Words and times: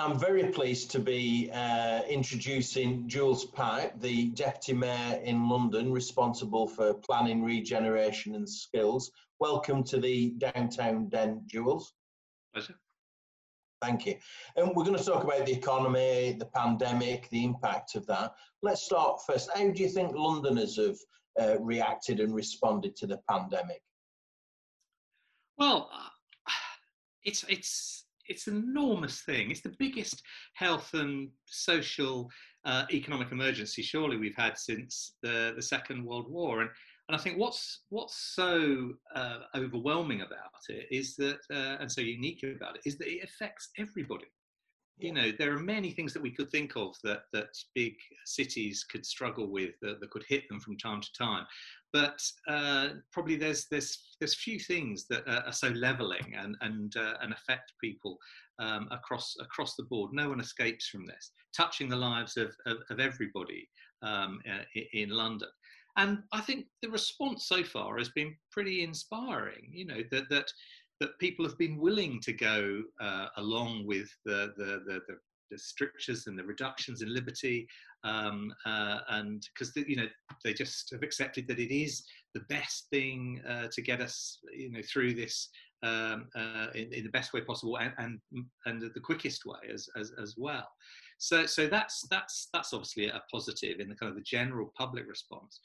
I'm 0.00 0.18
very 0.18 0.44
pleased 0.44 0.90
to 0.92 0.98
be 0.98 1.50
uh, 1.52 2.00
introducing 2.08 3.06
Jules 3.06 3.44
Pipe, 3.44 4.00
the 4.00 4.28
Deputy 4.30 4.72
Mayor 4.72 5.20
in 5.22 5.46
London, 5.46 5.92
responsible 5.92 6.66
for 6.66 6.94
planning, 6.94 7.44
regeneration 7.44 8.34
and 8.34 8.48
skills. 8.48 9.10
Welcome 9.40 9.84
to 9.84 10.00
the 10.00 10.30
Downtown 10.38 11.10
Den, 11.10 11.42
Jules. 11.46 11.92
Pleasure. 12.54 12.76
Thank 13.82 14.06
you. 14.06 14.16
And 14.56 14.74
we're 14.74 14.84
going 14.84 14.96
to 14.96 15.04
talk 15.04 15.22
about 15.22 15.44
the 15.44 15.52
economy, 15.52 16.34
the 16.38 16.46
pandemic, 16.46 17.28
the 17.28 17.44
impact 17.44 17.94
of 17.94 18.06
that. 18.06 18.32
Let's 18.62 18.82
start 18.82 19.20
first. 19.26 19.50
How 19.54 19.68
do 19.68 19.82
you 19.82 19.88
think 19.90 20.12
Londoners 20.14 20.78
have 20.78 20.96
uh, 21.38 21.60
reacted 21.60 22.20
and 22.20 22.34
responded 22.34 22.96
to 22.96 23.06
the 23.06 23.20
pandemic? 23.28 23.82
Well, 25.58 25.90
uh, 25.92 26.08
it's 27.22 27.44
it's 27.50 27.99
it's 28.30 28.46
an 28.46 28.56
enormous 28.56 29.22
thing. 29.22 29.50
It's 29.50 29.60
the 29.60 29.74
biggest 29.78 30.22
health 30.54 30.94
and 30.94 31.28
social 31.46 32.30
uh, 32.64 32.84
economic 32.92 33.32
emergency 33.32 33.82
surely 33.82 34.16
we've 34.16 34.36
had 34.36 34.56
since 34.56 35.16
the 35.22 35.52
the 35.56 35.62
Second 35.62 36.04
World 36.04 36.30
War, 36.30 36.60
and 36.60 36.70
and 37.08 37.16
I 37.16 37.22
think 37.22 37.38
what's 37.38 37.82
what's 37.88 38.16
so 38.34 38.92
uh, 39.14 39.38
overwhelming 39.56 40.20
about 40.20 40.62
it 40.68 40.86
is 40.90 41.16
that, 41.16 41.40
uh, 41.52 41.76
and 41.80 41.90
so 41.90 42.00
unique 42.00 42.44
about 42.44 42.76
it, 42.76 42.82
is 42.86 42.98
that 42.98 43.08
it 43.08 43.24
affects 43.24 43.70
everybody. 43.78 44.26
You 45.00 45.12
know, 45.12 45.32
there 45.38 45.52
are 45.54 45.58
many 45.58 45.90
things 45.90 46.12
that 46.12 46.22
we 46.22 46.30
could 46.30 46.50
think 46.50 46.76
of 46.76 46.94
that 47.04 47.22
that 47.32 47.56
big 47.74 47.94
cities 48.26 48.84
could 48.84 49.06
struggle 49.06 49.50
with 49.50 49.74
that, 49.82 50.00
that 50.00 50.10
could 50.10 50.24
hit 50.28 50.48
them 50.48 50.60
from 50.60 50.76
time 50.76 51.00
to 51.00 51.12
time, 51.18 51.46
but 51.92 52.20
uh, 52.48 52.90
probably 53.12 53.36
there's 53.36 53.66
there's 53.70 54.16
there's 54.20 54.34
few 54.34 54.58
things 54.58 55.06
that 55.08 55.26
are, 55.26 55.44
are 55.46 55.52
so 55.52 55.68
leveling 55.68 56.34
and 56.36 56.56
and 56.60 56.96
uh, 56.96 57.14
and 57.22 57.32
affect 57.32 57.72
people 57.82 58.18
um, 58.58 58.88
across 58.90 59.34
across 59.40 59.74
the 59.76 59.84
board. 59.84 60.12
No 60.12 60.28
one 60.28 60.40
escapes 60.40 60.88
from 60.88 61.06
this, 61.06 61.32
touching 61.56 61.88
the 61.88 61.96
lives 61.96 62.36
of 62.36 62.54
of, 62.66 62.78
of 62.90 63.00
everybody 63.00 63.68
um, 64.02 64.40
uh, 64.50 64.64
in 64.92 65.10
London 65.10 65.48
and 65.96 66.22
I 66.32 66.40
think 66.40 66.66
the 66.82 66.90
response 66.90 67.46
so 67.46 67.64
far 67.64 67.98
has 67.98 68.08
been 68.10 68.36
pretty 68.50 68.84
inspiring. 68.84 69.70
You 69.72 69.86
know 69.86 70.02
that 70.10 70.28
that 70.30 70.50
that 71.00 71.18
people 71.18 71.44
have 71.44 71.58
been 71.58 71.78
willing 71.78 72.20
to 72.20 72.32
go 72.32 72.82
uh, 73.00 73.26
along 73.36 73.86
with 73.86 74.08
the, 74.24 74.52
the 74.56 74.82
the, 74.86 75.00
the 75.08 75.16
the 75.50 75.58
strictures 75.58 76.26
and 76.26 76.38
the 76.38 76.44
reductions 76.44 77.02
in 77.02 77.12
liberty, 77.12 77.66
um, 78.04 78.52
uh, 78.64 79.00
and 79.08 79.46
because 79.52 79.72
you 79.76 79.96
know 79.96 80.06
they 80.44 80.54
just 80.54 80.90
have 80.92 81.02
accepted 81.02 81.46
that 81.48 81.58
it 81.58 81.74
is 81.74 82.04
the 82.34 82.40
best 82.48 82.86
thing 82.90 83.42
uh, 83.48 83.66
to 83.72 83.82
get 83.82 84.00
us, 84.00 84.38
you 84.56 84.70
know, 84.70 84.80
through 84.82 85.14
this 85.14 85.48
um, 85.82 86.28
uh, 86.36 86.66
in, 86.74 86.92
in, 86.92 87.04
the 87.04 87.10
best 87.10 87.32
way 87.32 87.40
possible 87.40 87.78
and 87.78 87.92
and, 87.98 88.20
and 88.66 88.82
the 88.82 89.00
quickest 89.00 89.44
way 89.44 89.58
as, 89.72 89.88
as 89.96 90.12
as 90.22 90.34
well. 90.38 90.68
So 91.18 91.46
so 91.46 91.66
that's 91.66 92.06
that's 92.10 92.48
that's 92.52 92.72
obviously 92.72 93.06
a 93.06 93.22
positive 93.30 93.80
in 93.80 93.88
the 93.88 93.94
kind 93.94 94.10
of 94.10 94.16
the 94.16 94.22
general 94.22 94.72
public 94.76 95.08
response. 95.08 95.60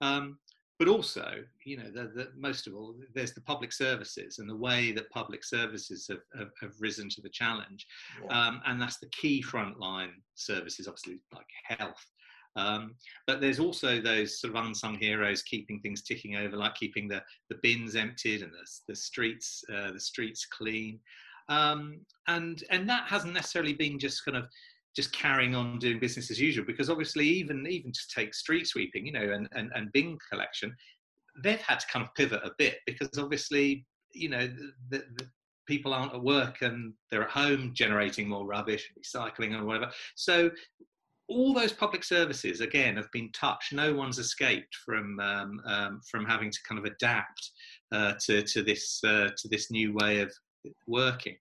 Um, 0.00 0.38
but 0.80 0.88
also, 0.88 1.44
you 1.66 1.76
know, 1.76 1.90
the, 1.90 2.10
the, 2.14 2.28
most 2.34 2.66
of 2.66 2.74
all, 2.74 2.94
there's 3.14 3.34
the 3.34 3.42
public 3.42 3.70
services 3.70 4.38
and 4.38 4.48
the 4.48 4.56
way 4.56 4.92
that 4.92 5.10
public 5.10 5.44
services 5.44 6.06
have, 6.08 6.22
have, 6.34 6.52
have 6.58 6.72
risen 6.80 7.10
to 7.10 7.20
the 7.20 7.28
challenge. 7.28 7.86
Yeah. 8.24 8.46
Um, 8.46 8.62
and 8.64 8.80
that's 8.80 8.96
the 8.96 9.10
key 9.10 9.44
frontline 9.46 10.12
services, 10.36 10.88
obviously, 10.88 11.20
like 11.34 11.44
health. 11.64 12.02
Um, 12.56 12.94
but 13.26 13.42
there's 13.42 13.60
also 13.60 14.00
those 14.00 14.40
sort 14.40 14.56
of 14.56 14.64
unsung 14.64 14.96
heroes 14.96 15.42
keeping 15.42 15.80
things 15.80 16.00
ticking 16.00 16.36
over, 16.36 16.56
like 16.56 16.76
keeping 16.76 17.08
the, 17.08 17.22
the 17.50 17.58
bins 17.62 17.94
emptied 17.94 18.40
and 18.40 18.50
the, 18.50 18.66
the 18.88 18.96
streets 18.96 19.62
uh, 19.70 19.92
the 19.92 20.00
streets 20.00 20.46
clean. 20.46 20.98
Um, 21.50 22.00
and 22.26 22.64
and 22.70 22.88
that 22.88 23.06
hasn't 23.06 23.34
necessarily 23.34 23.74
been 23.74 23.98
just 23.98 24.24
kind 24.24 24.38
of 24.38 24.48
just 24.96 25.12
carrying 25.12 25.54
on 25.54 25.78
doing 25.78 25.98
business 25.98 26.30
as 26.30 26.40
usual 26.40 26.64
because 26.64 26.90
obviously 26.90 27.26
even 27.26 27.66
even 27.66 27.92
just 27.92 28.10
take 28.10 28.34
street 28.34 28.66
sweeping 28.66 29.06
you 29.06 29.12
know 29.12 29.32
and, 29.32 29.48
and, 29.52 29.70
and 29.74 29.92
bin 29.92 30.18
collection 30.30 30.74
they've 31.42 31.60
had 31.60 31.78
to 31.78 31.86
kind 31.86 32.04
of 32.04 32.14
pivot 32.14 32.40
a 32.44 32.50
bit 32.58 32.78
because 32.86 33.08
obviously 33.18 33.86
you 34.12 34.28
know 34.28 34.48
the, 34.90 35.04
the 35.16 35.28
people 35.70 35.94
aren't 35.94 36.14
at 36.14 36.22
work 36.22 36.62
and 36.62 36.92
they're 37.10 37.22
at 37.22 37.30
home 37.30 37.70
generating 37.74 38.28
more 38.28 38.44
rubbish 38.44 38.90
recycling 38.98 39.56
or 39.56 39.64
whatever. 39.64 39.88
So 40.16 40.50
all 41.28 41.54
those 41.54 41.72
public 41.72 42.02
services 42.02 42.60
again 42.60 42.96
have 42.96 43.10
been 43.12 43.30
touched. 43.30 43.72
No 43.72 43.94
one's 43.94 44.18
escaped 44.18 44.74
from 44.84 45.20
um, 45.20 45.60
um, 45.64 46.00
from 46.10 46.24
having 46.24 46.50
to 46.50 46.58
kind 46.68 46.80
of 46.80 46.84
adapt 46.84 47.50
uh, 47.92 48.14
to, 48.26 48.42
to 48.42 48.62
this 48.64 49.00
uh, 49.04 49.28
to 49.36 49.48
this 49.48 49.70
new 49.70 49.94
way 49.94 50.20
of 50.20 50.32
working 50.88 51.36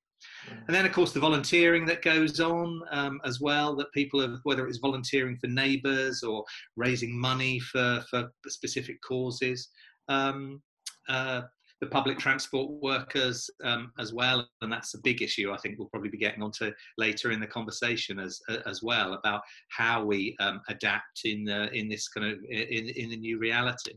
and 0.68 0.76
then, 0.76 0.86
of 0.86 0.92
course, 0.92 1.12
the 1.12 1.20
volunteering 1.20 1.86
that 1.86 2.02
goes 2.02 2.40
on 2.40 2.82
um, 2.92 3.22
as 3.26 3.40
well, 3.40 3.76
that 3.76 3.92
people 3.94 4.20
have, 4.22 4.40
whether 4.44 4.68
it's 4.68 4.78
volunteering 4.78 5.38
for 5.38 5.48
neighbours 5.48 6.24
or 6.24 6.44
raising 6.76 7.18
money 7.18 7.60
for, 7.60 8.04
for 8.10 8.32
specific 8.48 9.02
causes. 9.02 9.70
Um, 10.08 10.62
uh, 11.08 11.44
the 11.82 11.88
public 11.88 12.20
transport 12.20 12.70
workers 12.82 13.50
um, 13.64 13.94
as 14.00 14.14
well, 14.14 14.46
and 14.62 14.72
that's 14.72 14.96
a 14.96 15.02
big 15.02 15.22
issue. 15.22 15.54
I 15.54 15.58
think 15.58 15.80
we'll 15.80 15.88
probably 15.88 16.10
be 16.10 16.18
getting 16.18 16.44
onto 16.44 16.72
later 16.98 17.32
in 17.32 17.40
the 17.40 17.48
conversation 17.48 18.20
as 18.20 18.42
as 18.66 18.84
well 18.84 19.14
about 19.14 19.42
how 19.70 20.04
we 20.04 20.36
um, 20.42 20.60
adapt 20.68 21.22
in 21.24 21.46
the, 21.46 21.72
in 21.72 21.88
this 21.88 22.10
kind 22.10 22.34
of 22.34 22.40
in 22.50 22.90
in 22.90 23.10
the 23.10 23.16
new 23.16 23.40
reality. 23.40 23.94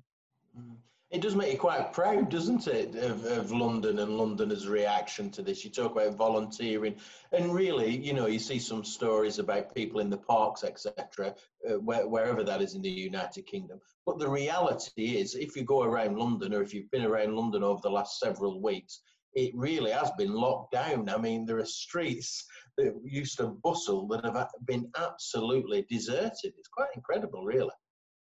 Mm 0.56 0.77
it 1.12 1.20
does 1.20 1.36
make 1.36 1.52
you 1.52 1.58
quite 1.58 1.92
proud, 1.92 2.30
doesn't 2.30 2.66
it, 2.66 2.94
of, 2.96 3.26
of 3.26 3.52
London 3.52 3.98
and 3.98 4.16
Londoners' 4.16 4.66
reaction 4.66 5.30
to 5.32 5.42
this? 5.42 5.62
You 5.62 5.70
talk 5.70 5.92
about 5.92 6.16
volunteering, 6.16 6.96
and 7.32 7.52
really, 7.52 7.94
you 7.94 8.14
know, 8.14 8.26
you 8.26 8.38
see 8.38 8.58
some 8.58 8.82
stories 8.82 9.38
about 9.38 9.74
people 9.74 10.00
in 10.00 10.08
the 10.08 10.16
parks, 10.16 10.64
etc., 10.64 11.34
uh, 11.68 11.74
where, 11.74 12.08
wherever 12.08 12.42
that 12.42 12.62
is 12.62 12.74
in 12.74 12.80
the 12.80 12.88
United 12.88 13.46
Kingdom. 13.46 13.78
But 14.06 14.18
the 14.18 14.28
reality 14.28 15.18
is, 15.18 15.34
if 15.34 15.54
you 15.54 15.64
go 15.64 15.82
around 15.82 16.16
London, 16.16 16.54
or 16.54 16.62
if 16.62 16.72
you've 16.72 16.90
been 16.90 17.04
around 17.04 17.36
London 17.36 17.62
over 17.62 17.80
the 17.82 17.90
last 17.90 18.18
several 18.18 18.62
weeks, 18.62 19.02
it 19.34 19.52
really 19.54 19.90
has 19.90 20.10
been 20.16 20.32
locked 20.32 20.72
down. 20.72 21.10
I 21.10 21.18
mean, 21.18 21.44
there 21.44 21.58
are 21.58 21.66
streets 21.66 22.46
that 22.78 22.94
used 23.04 23.36
to 23.36 23.58
bustle 23.62 24.06
that 24.08 24.24
have 24.24 24.48
been 24.64 24.90
absolutely 24.96 25.86
deserted. 25.90 26.54
It's 26.56 26.68
quite 26.68 26.88
incredible, 26.94 27.44
really. 27.44 27.70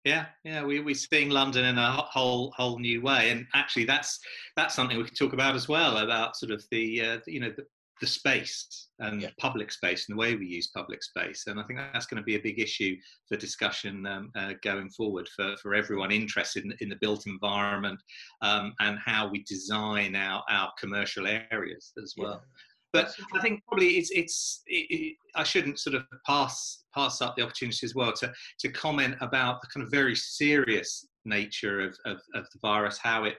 Yeah, 0.07 0.27
yeah, 0.45 0.63
we, 0.63 0.79
we're 0.79 0.95
seeing 0.95 1.31
London 1.31 1.65
in 1.65 1.79
a 1.79 1.91
whole 1.91 2.53
whole 2.57 2.79
new 2.79 3.03
way, 3.03 3.31
and 3.31 3.45
actually, 3.55 3.87
that's 3.87 4.21
that's 4.55 4.73
something 4.73 4.97
we 4.97 5.03
can 5.03 5.17
talk 5.17 5.33
about 5.33 5.57
as 5.57 5.69
well 5.69 5.99
about 5.99 6.37
sort 6.37 6.53
of 6.53 6.65
the 6.71 7.03
uh, 7.03 7.19
you 7.27 7.41
know 7.41 7.51
the, 7.57 7.65
the 8.01 8.07
space 8.07 8.91
and 9.01 9.23
yeah. 9.23 9.31
public 9.41 9.73
space 9.73 10.07
and 10.09 10.17
the 10.17 10.21
way 10.21 10.37
we 10.37 10.47
use 10.47 10.69
public 10.69 11.03
space, 11.03 11.49
and 11.49 11.59
I 11.59 11.65
think 11.65 11.81
that's 11.93 12.07
going 12.07 12.23
to 12.23 12.25
be 12.25 12.37
a 12.37 12.41
big 12.41 12.61
issue 12.61 12.95
for 13.29 13.37
discussion 13.37 14.07
um, 14.07 14.31
uh, 14.37 14.53
going 14.63 14.91
forward 14.91 15.29
for, 15.35 15.57
for 15.61 15.75
everyone 15.75 16.13
interested 16.13 16.65
in, 16.65 16.73
in 16.81 16.89
the 16.89 16.99
built 17.01 17.27
environment 17.27 18.01
um, 18.43 18.75
and 18.79 19.01
how 19.05 19.29
we 19.29 19.43
design 19.43 20.15
our 20.15 20.41
our 20.49 20.71
commercial 20.79 21.27
areas 21.27 21.93
as 22.01 22.15
well. 22.17 22.43
Yeah. 22.45 22.63
But 22.97 23.15
I 23.35 23.41
think 23.41 23.63
probably 23.67 23.99
it's 23.99 24.11
it's 24.11 24.63
it, 24.67 24.87
it, 24.91 25.17
I 25.35 25.45
shouldn't 25.45 25.79
sort 25.79 25.97
of 25.97 26.05
pass 26.27 26.85
pass 26.95 27.21
up 27.21 27.37
the 27.37 27.43
opportunity 27.43 27.85
as 27.85 27.95
well 27.95 28.13
to 28.15 28.33
to 28.61 28.69
comment 28.71 29.17
about 29.21 29.61
the 29.61 29.69
kind 29.73 29.85
of 29.85 29.91
very 29.91 30.17
serious 30.17 31.07
nature 31.25 31.81
of, 31.81 31.97
of, 32.05 32.19
of 32.35 32.47
the 32.53 32.59
virus, 32.61 32.99
how 32.99 33.25
it 33.25 33.37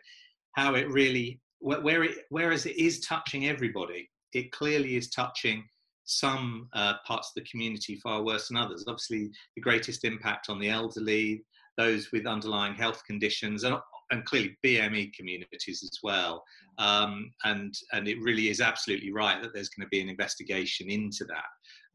how 0.56 0.76
it 0.76 0.90
really 0.90 1.40
where 1.60 2.04
it 2.04 2.20
whereas 2.30 2.66
it 2.66 2.78
is 2.78 3.00
touching 3.00 3.48
everybody, 3.48 4.10
it 4.34 4.52
clearly 4.52 4.96
is 4.96 5.10
touching 5.10 5.64
some 6.06 6.70
uh, 6.74 6.94
parts 7.06 7.30
of 7.30 7.44
the 7.44 7.50
community 7.50 8.00
far 8.02 8.24
worse 8.24 8.48
than 8.48 8.58
others. 8.58 8.86
Obviously, 8.88 9.30
the 9.56 9.62
greatest 9.62 10.06
impact 10.06 10.50
on 10.50 10.60
the 10.60 10.70
elderly, 10.70 11.44
those 11.78 12.12
with 12.12 12.26
underlying 12.26 12.76
health 12.76 13.04
conditions, 13.06 13.64
and 13.64 13.76
and 14.12 14.26
clearly 14.26 14.58
BME 14.66 15.14
communities 15.14 15.84
as 15.84 16.00
well. 16.04 16.44
Um, 16.78 17.32
and 17.44 17.74
and 17.94 18.08
it 18.08 18.22
really 18.22 18.50
is 18.50 18.62
absolutely 18.62 19.12
right 19.12 19.42
that 19.42 19.54
there's 19.54 19.70
going 19.70 19.86
to 19.86 19.90
be 19.90 20.02
an 20.02 20.10
investigation 20.10 20.90
into 20.90 21.26
that. 21.26 21.46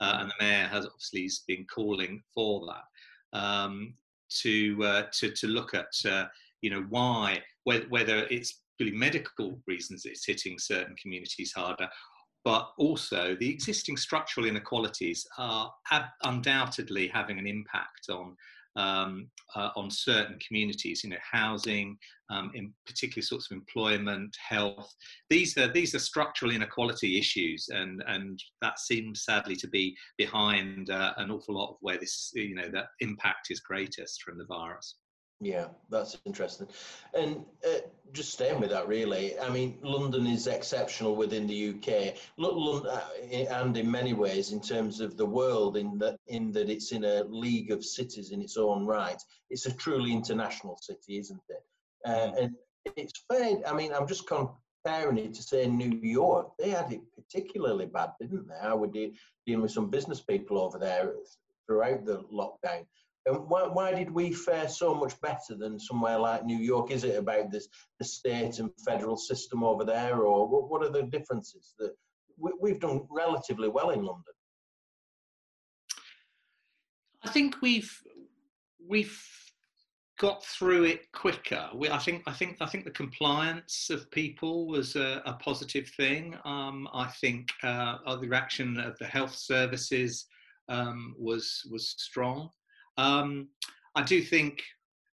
Uh, 0.00 0.19
and 0.20 0.31
the 0.31 0.44
mayor 0.44 0.67
has 0.67 0.87
obviously 0.87 1.29
been 1.47 1.67
calling 1.73 2.23
for 2.35 2.67
that 2.67 3.38
um, 3.38 3.94
to 4.41 4.79
uh, 4.85 5.03
to 5.12 5.31
to 5.31 5.47
look 5.47 5.75
at 5.75 5.93
uh, 6.09 6.26
you 6.61 6.70
know 6.70 6.85
why 6.88 7.41
whether, 7.64 7.87
whether 7.88 8.26
it's 8.31 8.62
really 8.81 8.93
medical 8.93 9.61
reasons 9.67 10.05
it's 10.06 10.26
hitting 10.26 10.58
certain 10.58 10.97
communities 11.00 11.53
harder 11.55 11.88
but 12.44 12.73
also 12.79 13.37
the 13.38 13.49
existing 13.49 13.97
structural 13.97 14.47
inequalities 14.47 15.26
are 15.38 15.73
undoubtedly 16.25 17.06
having 17.06 17.38
an 17.38 17.47
impact 17.47 18.08
on 18.11 18.37
um, 18.76 19.28
uh, 19.54 19.70
on 19.76 19.90
certain 19.90 20.38
communities, 20.46 21.04
you 21.04 21.10
know, 21.10 21.16
housing, 21.30 21.96
um, 22.30 22.50
in 22.54 22.72
particular 22.86 23.22
sorts 23.22 23.50
of 23.50 23.56
employment, 23.56 24.34
health. 24.48 24.94
These 25.28 25.56
are 25.58 25.69
these 25.69 25.94
are 25.94 25.98
structural 25.98 26.52
inequality 26.52 27.19
issues, 27.19 27.69
and 27.70 28.02
and 28.06 28.42
that 28.60 28.78
seems 28.78 29.24
sadly 29.24 29.56
to 29.56 29.69
be 29.69 29.96
behind 30.16 30.90
uh, 30.90 31.12
an 31.19 31.30
awful 31.30 31.56
lot 31.56 31.70
of 31.70 31.76
where 31.80 31.98
this, 31.98 32.30
you 32.34 32.54
know, 32.54 32.70
that 32.72 32.86
impact 33.00 33.48
is 33.50 33.60
greatest 33.60 34.22
from 34.22 34.38
the 34.38 34.46
virus. 34.46 34.96
Yeah, 35.43 35.67
that's 35.91 36.17
interesting. 36.25 36.69
And 37.15 37.44
uh, 37.67 37.79
just 38.12 38.33
staying 38.33 38.61
with 38.61 38.71
that, 38.71 38.87
really, 38.87 39.37
I 39.41 39.49
mean, 39.49 39.77
London 39.83 40.25
is 40.29 40.47
exceptional 40.47 41.17
within 41.17 41.49
the 41.49 41.71
UK, 41.71 42.15
uh, 42.39 43.00
and 43.50 43.77
in 43.77 43.91
many 43.91 44.12
ways, 44.12 44.53
in 44.53 44.61
terms 44.61 45.00
of 45.00 45.17
the 45.17 45.27
world, 45.27 45.77
in 45.77 45.99
that 45.99 46.21
in 46.29 46.53
that 46.53 46.71
it's 46.71 46.93
in 46.93 47.03
a 47.03 47.25
league 47.25 47.73
of 47.73 47.85
cities 47.85 48.31
in 48.31 48.41
its 48.41 48.56
own 48.56 48.87
right. 48.87 49.21
It's 49.50 49.67
a 49.67 49.73
truly 49.73 50.12
international 50.12 50.79
city, 50.81 51.19
isn't 51.19 51.43
it? 51.49 51.65
Uh, 52.06 52.11
mm. 52.11 52.44
and 52.44 52.55
it's 52.94 53.25
fair. 53.29 53.56
I 53.67 53.73
mean, 53.75 53.93
I'm 53.93 54.06
just 54.06 54.29
comparing 54.29 55.19
it 55.19 55.35
to 55.35 55.43
say 55.43 55.67
New 55.67 55.99
York. 56.03 56.53
They 56.56 56.71
had 56.71 56.93
it 56.93 57.00
particularly 57.17 57.87
bad, 57.87 58.11
didn't 58.21 58.47
they? 58.47 58.61
I 58.62 58.75
would 58.75 58.93
deal, 58.93 59.11
dealing 59.44 59.62
with 59.62 59.73
some 59.73 59.91
business 59.91 60.21
people 60.21 60.61
over 60.61 60.79
there 60.79 61.15
throughout 61.67 62.05
the 62.05 62.19
lockdown 62.33 62.87
and 63.26 63.48
why, 63.48 63.62
why 63.62 63.94
did 63.94 64.10
we 64.10 64.32
fare 64.32 64.69
so 64.69 64.94
much 64.94 65.20
better 65.20 65.54
than 65.56 65.78
somewhere 65.78 66.19
like 66.19 66.44
New 66.44 66.58
York? 66.58 66.90
Is 66.90 67.04
it 67.04 67.16
about 67.16 67.50
this 67.50 67.69
the 67.98 68.04
state 68.04 68.58
and 68.58 68.70
federal 68.84 69.16
system 69.16 69.62
over 69.62 69.84
there, 69.84 70.22
or 70.22 70.48
what, 70.48 70.69
what 70.69 70.82
are 70.84 70.90
the 70.90 71.04
differences 71.04 71.74
that 71.78 71.92
we, 72.36 72.52
we've 72.60 72.80
done 72.80 73.02
relatively 73.10 73.69
well 73.69 73.90
in 73.90 74.02
London? 74.02 74.34
I 77.24 77.30
think 77.30 77.56
we've 77.62 77.92
we've 78.84 79.16
got 80.19 80.44
through 80.44 80.84
it 80.84 81.10
quicker. 81.12 81.69
We, 81.74 81.88
I 81.90 81.98
think 81.98 82.22
I 82.26 82.32
think 82.32 82.56
I 82.60 82.66
think 82.66 82.84
the 82.84 82.90
compliance 82.90 83.88
of 83.90 84.10
people 84.10 84.66
was 84.66 84.96
a, 84.96 85.22
a 85.26 85.34
positive 85.34 85.88
thing. 85.96 86.36
Um, 86.44 86.88
I 86.92 87.06
think 87.20 87.50
uh, 87.62 88.16
the 88.16 88.28
reaction 88.28 88.78
of 88.80 88.98
the 88.98 89.06
health 89.06 89.34
services 89.34 90.26
um, 90.69 91.14
was 91.19 91.62
was 91.70 91.94
strong. 91.98 92.50
Um, 92.97 93.49
I 93.94 94.03
do 94.03 94.23
think, 94.23 94.62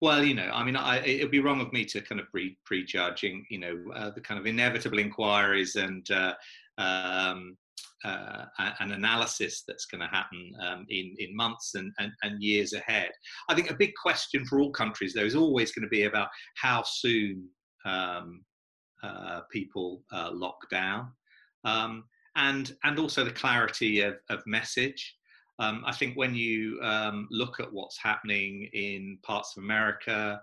well, 0.02 0.24
you 0.24 0.34
know, 0.34 0.50
I 0.54 0.64
mean, 0.64 0.76
I, 0.76 1.00
it 1.00 1.22
would 1.22 1.32
be 1.32 1.40
wrong 1.40 1.62
of 1.62 1.74
me 1.74 1.86
to 1.86 2.02
kind 2.02 2.22
of 2.22 2.30
pre 2.30 2.58
prejudging, 2.66 3.46
you 3.50 3.60
know, 3.60 3.78
uh, 3.96 4.12
the 4.12 4.22
kind 4.22 4.40
of 4.40 4.46
inevitable 4.46 5.00
inquiries 5.00 5.76
and 5.76 6.10
uh, 6.12 6.34
um, 6.78 7.58
uh, 8.06 8.46
an 8.80 8.92
analysis 8.92 9.64
that's 9.68 9.86
going 9.86 10.02
to 10.02 10.08
happen 10.08 10.54
um, 10.62 10.86
in, 10.90 11.16
in 11.20 11.36
months 11.36 11.76
and, 11.76 11.92
and, 12.00 12.12
and, 12.24 12.42
years 12.42 12.74
ahead. 12.74 13.12
I 13.50 13.56
think 13.56 13.70
a 13.70 13.76
big 13.76 13.92
question 14.02 14.46
for 14.46 14.60
all 14.60 14.72
countries, 14.72 15.14
though, 15.14 15.26
is 15.26 15.36
always 15.36 15.72
going 15.74 15.84
to 15.84 15.90
be 15.90 16.04
about 16.04 16.30
how 16.56 16.84
soon 16.84 17.50
um, 17.86 18.46
uh, 19.04 19.42
people 19.52 20.04
uh, 20.14 20.32
lock 20.34 20.70
down. 20.70 21.12
Um, 21.66 22.06
and, 22.36 22.74
and 22.84 23.00
also 23.00 23.26
the 23.26 23.32
clarity 23.32 24.02
of, 24.02 24.16
of 24.30 24.42
message. 24.46 25.18
Um, 25.60 25.84
I 25.86 25.94
think 25.94 26.16
when 26.16 26.34
you 26.34 26.80
um, 26.82 27.28
look 27.30 27.60
at 27.60 27.72
what's 27.72 27.98
happening 28.02 28.70
in 28.74 29.18
parts 29.24 29.56
of 29.58 29.64
America 29.64 30.42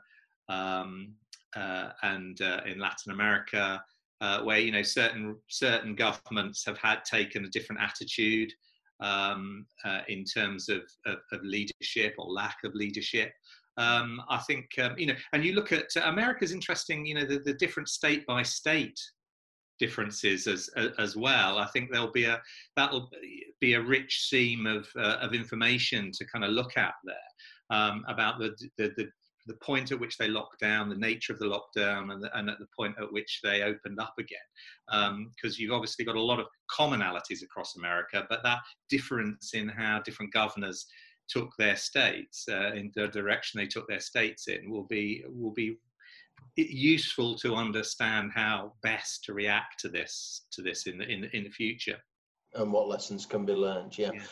um, 0.48 1.14
uh, 1.56 1.90
and 2.02 2.40
uh, 2.42 2.60
in 2.66 2.78
Latin 2.78 3.12
America, 3.12 3.82
uh, 4.20 4.42
where 4.42 4.58
you 4.58 4.72
know 4.72 4.82
certain 4.82 5.36
certain 5.48 5.94
governments 5.94 6.64
have 6.66 6.78
had 6.78 7.04
taken 7.04 7.44
a 7.44 7.48
different 7.48 7.80
attitude 7.80 8.52
um, 9.00 9.66
uh, 9.84 10.00
in 10.08 10.24
terms 10.24 10.68
of, 10.68 10.82
of, 11.06 11.16
of, 11.32 11.42
leadership 11.42 12.14
or 12.18 12.26
lack 12.30 12.56
of 12.64 12.74
leadership. 12.74 13.30
Um, 13.76 14.22
I 14.30 14.38
think 14.38 14.66
um, 14.78 14.98
you 14.98 15.06
know, 15.06 15.14
and 15.32 15.44
you 15.44 15.52
look 15.52 15.72
at 15.72 15.88
America's 16.04 16.52
interesting. 16.52 17.06
You 17.06 17.14
know, 17.14 17.24
the, 17.24 17.38
the 17.38 17.54
different 17.54 17.88
state 17.88 18.26
by 18.26 18.42
state 18.42 18.98
differences 19.78 20.46
as 20.46 20.70
as 20.99 21.17
well. 21.17 21.58
I 21.58 21.67
think 21.67 21.90
there'll 21.90 22.12
be 22.12 22.25
a 22.25 22.40
that'll 22.76 23.11
be 23.61 23.75
a 23.75 23.82
rich 23.82 24.28
seam 24.28 24.67
of 24.67 24.88
uh, 24.96 25.19
of 25.20 25.34
information 25.34 26.11
to 26.12 26.25
kind 26.26 26.44
of 26.44 26.50
look 26.50 26.76
at 26.76 26.94
there 27.05 27.78
um, 27.78 28.05
about 28.08 28.38
the, 28.38 28.55
the, 28.78 28.93
the 28.96 29.08
the 29.46 29.55
point 29.55 29.93
at 29.93 30.00
which 30.00 30.19
they 30.19 30.28
locked 30.28 30.61
down, 30.61 30.88
the 30.88 30.96
nature 30.96 31.32
of 31.32 31.38
the 31.38 31.46
lockdown, 31.46 32.12
and, 32.12 32.23
the, 32.23 32.37
and 32.37 32.50
at 32.50 32.58
the 32.58 32.67
point 32.76 32.96
at 33.00 33.12
which 33.12 33.40
they 33.43 33.62
opened 33.62 34.00
up 34.00 34.14
again. 34.19 34.38
Because 34.88 35.55
um, 35.55 35.56
you've 35.56 35.73
obviously 35.73 36.05
got 36.05 36.17
a 36.17 36.20
lot 36.20 36.40
of 36.40 36.46
commonalities 36.69 37.43
across 37.44 37.76
America, 37.76 38.26
but 38.28 38.43
that 38.43 38.58
difference 38.90 39.55
in 39.55 39.69
how 39.69 40.00
different 40.00 40.32
governors 40.32 40.87
took 41.28 41.50
their 41.58 41.76
states 41.76 42.44
uh, 42.50 42.73
in 42.73 42.90
the 42.94 43.08
direction 43.08 43.58
they 43.58 43.67
took 43.67 43.88
their 43.88 44.00
states 44.00 44.49
in 44.49 44.70
will 44.70 44.87
be 44.87 45.25
will 45.28 45.52
be 45.52 45.76
useful 46.56 47.37
to 47.37 47.54
understand 47.54 48.31
how 48.34 48.72
best 48.82 49.25
to 49.25 49.34
react 49.34 49.81
to 49.81 49.88
this 49.88 50.46
to 50.52 50.62
this 50.62 50.87
in 50.87 50.98
the 50.98 51.04
in, 51.04 51.25
in 51.32 51.44
the 51.44 51.50
future 51.50 51.98
and 52.54 52.72
what 52.72 52.88
lessons 52.88 53.26
can 53.26 53.44
be 53.44 53.52
learned 53.52 53.96
yeah, 53.98 54.10
yeah. 54.14 54.22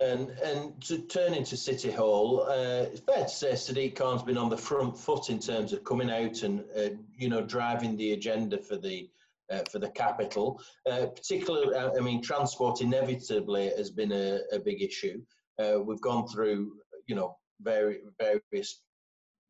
And 0.00 0.30
and 0.30 0.80
to 0.84 0.98
turn 0.98 1.34
into 1.34 1.56
City 1.56 1.90
Hall, 1.90 2.46
uh, 2.48 2.86
it's 2.92 3.00
fair 3.00 3.24
to 3.24 3.28
say 3.28 3.52
Sadiq 3.52 3.96
Khan's 3.96 4.22
been 4.22 4.38
on 4.38 4.48
the 4.48 4.56
front 4.56 4.96
foot 4.96 5.28
in 5.28 5.40
terms 5.40 5.72
of 5.72 5.84
coming 5.84 6.10
out 6.10 6.42
and 6.42 6.64
uh, 6.76 6.90
you 7.16 7.28
know 7.28 7.42
driving 7.42 7.96
the 7.96 8.12
agenda 8.12 8.58
for 8.58 8.76
the 8.76 9.10
uh, 9.50 9.62
for 9.70 9.78
the 9.78 9.90
capital. 9.90 10.60
Uh, 10.88 11.06
particularly, 11.06 11.74
uh, 11.74 11.90
I 11.96 12.00
mean, 12.00 12.22
transport 12.22 12.80
inevitably 12.80 13.70
has 13.76 13.90
been 13.90 14.12
a, 14.12 14.40
a 14.52 14.58
big 14.58 14.82
issue. 14.82 15.20
Uh, 15.58 15.80
we've 15.82 16.00
gone 16.00 16.28
through 16.28 16.72
you 17.06 17.14
know 17.14 17.36
very 17.60 18.00
various 18.20 18.82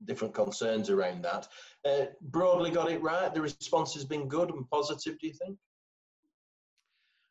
different 0.05 0.35
concerns 0.35 0.91
around 0.91 1.23
that. 1.25 1.49
Uh, 1.85 2.07
broadly 2.21 2.71
got 2.71 2.91
it 2.91 3.03
right. 3.03 3.33
The 3.33 3.41
response 3.41 3.95
has 3.95 4.05
been 4.05 4.29
good 4.29 4.51
and 4.51 4.69
positive. 4.71 5.19
Do 5.19 5.27
you 5.27 5.33
think? 5.33 5.57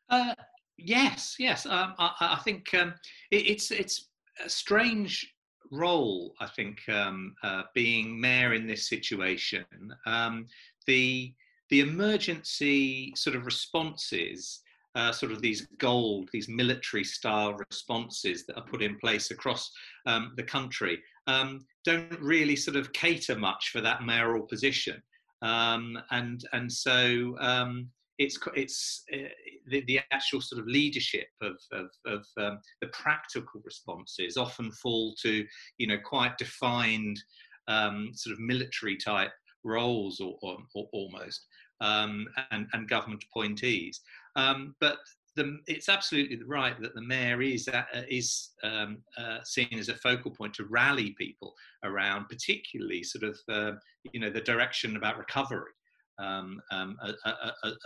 Uh, 0.08 0.34
yes, 0.76 1.36
yes. 1.38 1.66
Um, 1.66 1.94
I, 1.98 2.10
I, 2.20 2.40
think 2.44 2.72
um, 2.74 2.94
it, 3.30 3.48
it's 3.48 3.70
it's 3.70 4.08
a 4.44 4.48
strange 4.48 5.34
role. 5.72 6.34
I 6.40 6.46
think 6.46 6.80
um, 6.88 7.34
uh, 7.42 7.62
being 7.74 8.20
mayor 8.20 8.54
in 8.54 8.66
this 8.66 8.88
situation, 8.88 9.64
um, 10.06 10.46
the 10.86 11.34
the 11.70 11.80
emergency 11.80 13.12
sort 13.16 13.36
of 13.36 13.46
responses. 13.46 14.60
Uh, 14.94 15.12
sort 15.12 15.30
of 15.30 15.42
these 15.42 15.66
gold, 15.76 16.26
these 16.32 16.48
military 16.48 17.04
style 17.04 17.52
responses 17.52 18.46
that 18.46 18.56
are 18.56 18.64
put 18.64 18.80
in 18.80 18.96
place 18.96 19.30
across 19.30 19.70
um, 20.06 20.32
the 20.38 20.42
country 20.42 21.02
um, 21.26 21.64
don't 21.84 22.20
really 22.20 22.56
sort 22.56 22.76
of 22.76 22.92
cater 22.92 23.36
much 23.36 23.70
for 23.70 23.80
that 23.80 24.02
mayoral 24.02 24.42
position. 24.42 25.02
Um, 25.42 25.98
and 26.10 26.42
and 26.52 26.72
so 26.72 27.36
um, 27.40 27.88
it's 28.18 28.38
it's 28.54 29.04
uh, 29.12 29.28
the, 29.68 29.84
the, 29.86 30.00
actual 30.12 30.40
sort 30.40 30.60
of 30.60 30.66
leadership 30.66 31.26
of 31.42 31.56
of, 31.72 31.90
of 32.06 32.24
um, 32.38 32.58
the 32.80 32.88
practical 32.88 33.60
responses 33.64 34.36
often 34.36 34.72
fall 34.72 35.14
to 35.22 35.44
you 35.78 35.86
know 35.86 35.98
quite 36.04 36.38
defined 36.38 37.20
um, 37.68 38.10
sort 38.14 38.32
of 38.32 38.40
military 38.40 38.96
type 38.96 39.32
roles 39.64 40.20
or, 40.20 40.36
or, 40.42 40.56
or 40.74 40.88
almost 40.92 41.46
um, 41.80 42.26
and, 42.50 42.66
and 42.72 42.88
government 42.88 43.24
appointees. 43.30 44.00
Um, 44.36 44.74
but 44.80 44.98
the, 45.36 45.58
it's 45.66 45.88
absolutely 45.88 46.40
right 46.46 46.80
that 46.80 46.94
the 46.94 47.02
mayor 47.02 47.42
is 47.42 47.68
uh, 47.68 47.84
is 48.08 48.50
um, 48.64 48.98
uh, 49.18 49.38
seen 49.44 49.68
as 49.78 49.88
a 49.88 49.94
focal 49.94 50.30
point 50.30 50.54
to 50.54 50.64
rally 50.64 51.14
people 51.18 51.54
around, 51.84 52.28
particularly 52.28 53.02
sort 53.02 53.24
of 53.24 53.38
uh, 53.48 53.76
you 54.12 54.20
know 54.20 54.30
the 54.30 54.40
direction 54.40 54.96
about 54.96 55.18
recovery 55.18 55.72
um, 56.18 56.60
um, 56.70 56.96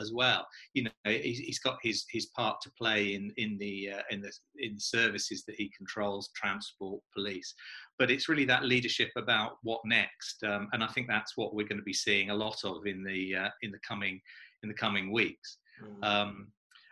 as 0.00 0.12
well. 0.12 0.47
You 0.75 0.85
know, 0.85 0.90
he's 1.04 1.59
got 1.59 1.78
his 1.83 2.04
his 2.11 2.26
part 2.26 2.61
to 2.62 2.71
play 2.78 3.14
in 3.14 3.33
in 3.37 3.59
the 3.59 3.90
uh, 3.97 4.02
in 4.11 4.23
the 4.23 4.33
in 4.59 4.75
the 4.75 4.80
services 4.80 5.45
that 5.47 5.57
he 5.57 5.71
controls, 5.76 6.30
transport, 6.35 7.02
police. 7.12 7.52
But 7.99 8.11
it's 8.11 8.28
really 8.28 8.45
that 8.47 8.64
leadership 8.64 9.11
about 9.16 9.59
what 9.62 9.80
next, 9.85 10.42
um, 10.45 10.69
and 10.73 10.83
I 10.83 10.87
think 10.87 11.09
that's 11.09 11.37
what 11.37 11.54
we're 11.54 11.66
going 11.66 11.78
to 11.78 11.85
be 11.85 11.92
seeing 11.92 12.30
a 12.30 12.35
lot 12.35 12.64
of 12.64 12.87
in 12.87 13.02
the 13.02 13.37
uh, 13.37 13.50
in 13.62 13.73
the 13.73 13.80
coming 13.87 14.21
in 14.62 14.69
the 14.69 14.75
coming 14.75 15.11
weeks. 15.12 15.59
Mm 16.02 16.47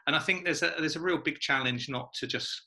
and 0.09 0.17
I 0.17 0.21
think 0.21 0.45
there's 0.45 0.63
a 0.63 0.73
there's 0.79 0.97
a 0.97 1.01
real 1.01 1.19
big 1.19 1.39
challenge 1.39 1.89
not 1.91 2.13
to 2.15 2.27
just 2.27 2.63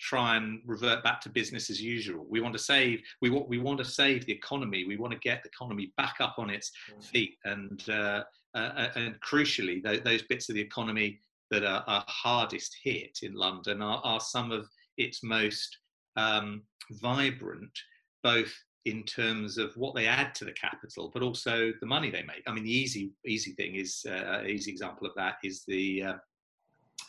try 0.00 0.36
and 0.36 0.60
revert 0.66 1.04
back 1.04 1.20
to 1.20 1.28
business 1.28 1.70
as 1.70 1.80
usual. 1.80 2.26
We 2.28 2.40
want 2.40 2.54
to 2.54 2.58
save 2.58 3.00
we 3.22 3.30
want 3.30 3.48
we 3.48 3.58
want 3.58 3.78
to 3.78 3.84
save 3.84 4.26
the 4.26 4.32
economy. 4.32 4.84
We 4.84 4.96
want 4.96 5.12
to 5.12 5.18
get 5.20 5.44
the 5.44 5.48
economy 5.48 5.92
back 5.96 6.16
up 6.18 6.34
on 6.38 6.50
its 6.50 6.72
mm. 6.92 7.04
feet, 7.04 7.36
and 7.44 7.88
uh, 7.88 8.24
uh, 8.54 8.88
and 8.96 9.14
crucially, 9.20 9.82
th- 9.82 10.02
those 10.02 10.22
bits 10.22 10.48
of 10.48 10.56
the 10.56 10.60
economy 10.60 11.20
that 11.52 11.64
are, 11.64 11.84
are 11.86 12.04
hardest 12.08 12.76
hit 12.82 13.20
in 13.22 13.34
London 13.34 13.80
are, 13.80 14.00
are 14.02 14.20
some 14.20 14.50
of 14.50 14.66
its 14.98 15.22
most 15.22 15.78
um, 16.16 16.62
vibrant, 17.00 17.78
both 18.24 18.52
in 18.86 19.04
terms 19.04 19.56
of 19.56 19.72
what 19.76 19.94
they 19.94 20.06
add 20.06 20.34
to 20.34 20.44
the 20.44 20.52
capital, 20.52 21.12
but 21.14 21.22
also 21.22 21.72
the 21.80 21.86
money 21.86 22.10
they 22.10 22.24
make. 22.24 22.42
I 22.48 22.52
mean, 22.52 22.64
the 22.64 22.76
easy 22.76 23.12
easy 23.24 23.52
thing 23.52 23.76
is 23.76 24.04
uh, 24.08 24.42
easy 24.44 24.72
example 24.72 25.06
of 25.06 25.14
that 25.14 25.36
is 25.44 25.62
the 25.68 26.02
uh, 26.02 26.14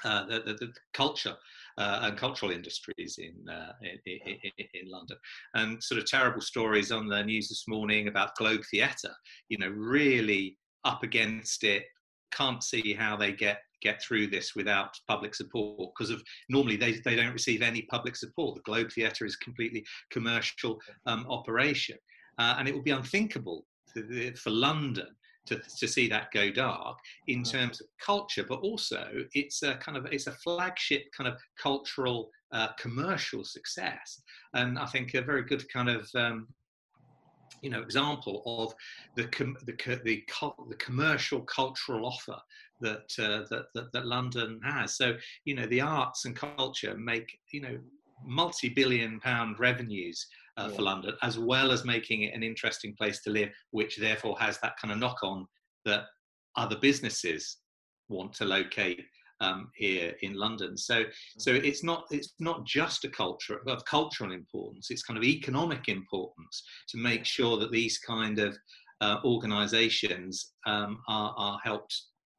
uh, 0.04 0.26
the, 0.26 0.40
the, 0.46 0.54
the, 0.54 0.74
culture 0.94 1.36
uh, 1.78 2.00
and 2.04 2.18
cultural 2.18 2.52
industries 2.52 3.18
in, 3.20 3.50
uh, 3.50 3.74
in, 3.82 4.00
in, 4.06 4.66
in, 4.74 4.90
London. 4.90 5.18
And 5.56 5.84
sort 5.84 6.00
of 6.00 6.06
terrible 6.06 6.42
stories 6.42 6.92
on 6.92 7.08
the 7.08 7.24
news 7.24 7.50
this 7.50 7.66
morning 7.68 8.08
about 8.08 8.36
Globe 8.36 8.62
Theatre, 8.70 9.14
you 9.50 9.58
know, 9.58 9.70
really 9.70 10.58
up 10.86 11.04
against 11.04 11.64
it, 11.64 11.84
can't 12.32 12.64
see 12.64 12.94
how 12.94 13.16
they 13.16 13.32
get 13.32 13.60
get 13.82 14.02
through 14.02 14.26
this 14.26 14.56
without 14.56 14.98
public 15.10 15.36
support 15.36 15.92
because 15.94 16.10
of 16.10 16.24
normally 16.48 16.78
they, 16.78 16.94
they 17.04 17.18
don't 17.18 17.34
receive 17.34 17.62
any 17.62 17.82
public 17.92 18.16
support. 18.16 18.56
The 18.56 18.62
Globe 18.62 18.90
Theatre 18.90 19.26
is 19.26 19.36
completely 19.36 19.84
commercial 20.10 20.80
um, 21.06 21.26
operation. 21.30 21.98
uh, 22.38 22.56
and 22.58 22.68
it 22.68 22.74
would 22.74 22.86
be 22.86 22.92
unthinkable 22.92 23.66
for 24.36 24.50
London 24.50 25.08
to, 25.46 25.62
to 25.78 25.88
see 25.88 26.08
that 26.10 26.32
go 26.32 26.52
dark 26.52 26.98
in 27.28 27.44
terms 27.44 27.82
of 27.82 27.88
culture, 28.04 28.46
but 28.48 28.60
also 28.60 29.08
it's 29.34 29.64
a 29.64 29.76
kind 29.76 29.98
of 29.98 30.06
it's 30.06 30.28
a 30.28 30.32
flagship 30.32 31.04
kind 31.16 31.28
of 31.28 31.38
cultural 31.62 32.30
uh, 32.52 32.70
commercial 32.80 33.44
success, 33.44 34.22
and 34.54 34.78
I 34.80 34.86
think 34.86 35.14
a 35.14 35.22
very 35.22 35.44
good 35.44 35.68
kind 35.70 35.90
of 35.90 36.10
um, 36.16 36.48
you 37.62 37.70
know 37.70 37.82
example 37.82 38.44
of 38.46 38.74
the 39.16 39.28
com- 39.30 39.58
the 39.66 39.74
the, 40.04 40.24
the 40.70 40.76
commercial 40.76 41.42
cultural 41.42 42.06
offer 42.06 42.40
that, 42.82 43.12
uh, 43.20 43.46
that, 43.50 43.66
that 43.74 43.92
that 43.94 44.06
London 44.06 44.60
has. 44.64 44.96
So 44.96 45.16
you 45.46 45.56
know 45.56 45.66
the 45.68 45.82
arts 45.82 46.26
and 46.26 46.36
culture 46.36 46.96
make 46.98 47.38
you 47.52 47.62
know 47.62 47.78
multi-billion 48.26 49.20
pound 49.20 49.60
revenues 49.60 50.28
uh, 50.58 50.68
yeah. 50.70 50.76
for 50.76 50.82
London, 50.84 51.14
as 51.22 51.40
well 51.40 51.72
as 51.72 51.86
making 51.86 52.24
it 52.24 52.34
an 52.34 52.44
interesting 52.44 52.96
place 52.98 53.22
to 53.24 53.30
live, 53.30 53.50
which 53.72 53.98
therefore 53.98 54.38
has 54.40 54.60
that 54.60 54.76
kind 54.82 54.92
of 54.92 55.00
knock-on 55.00 55.46
that 55.86 56.04
other 56.56 56.78
businesses 56.78 57.58
want 58.10 58.34
to 58.34 58.46
locate 58.46 59.02
um, 59.42 59.70
here 59.76 60.14
in 60.22 60.36
London. 60.36 60.78
So, 60.78 61.04
so 61.38 61.54
mm-hmm. 61.54 61.66
it's 61.66 61.84
not 61.84 62.06
it's 62.12 62.34
not 62.40 62.66
just 62.66 63.04
a 63.04 63.10
culture 63.10 63.62
of 63.68 63.84
cultural 63.86 64.32
importance; 64.32 64.88
it's 64.90 65.04
kind 65.04 65.18
of 65.18 65.24
economic 65.24 65.90
importance 65.90 66.64
to 66.90 66.98
make 66.98 67.26
sure 67.26 67.58
that 67.58 67.72
these 67.72 67.98
kind 68.00 68.40
of 68.40 68.58
uh, 69.02 69.18
organisations 69.26 70.54
um, 70.66 71.00
are, 71.08 71.34
are 71.38 71.60
helped 71.64 71.94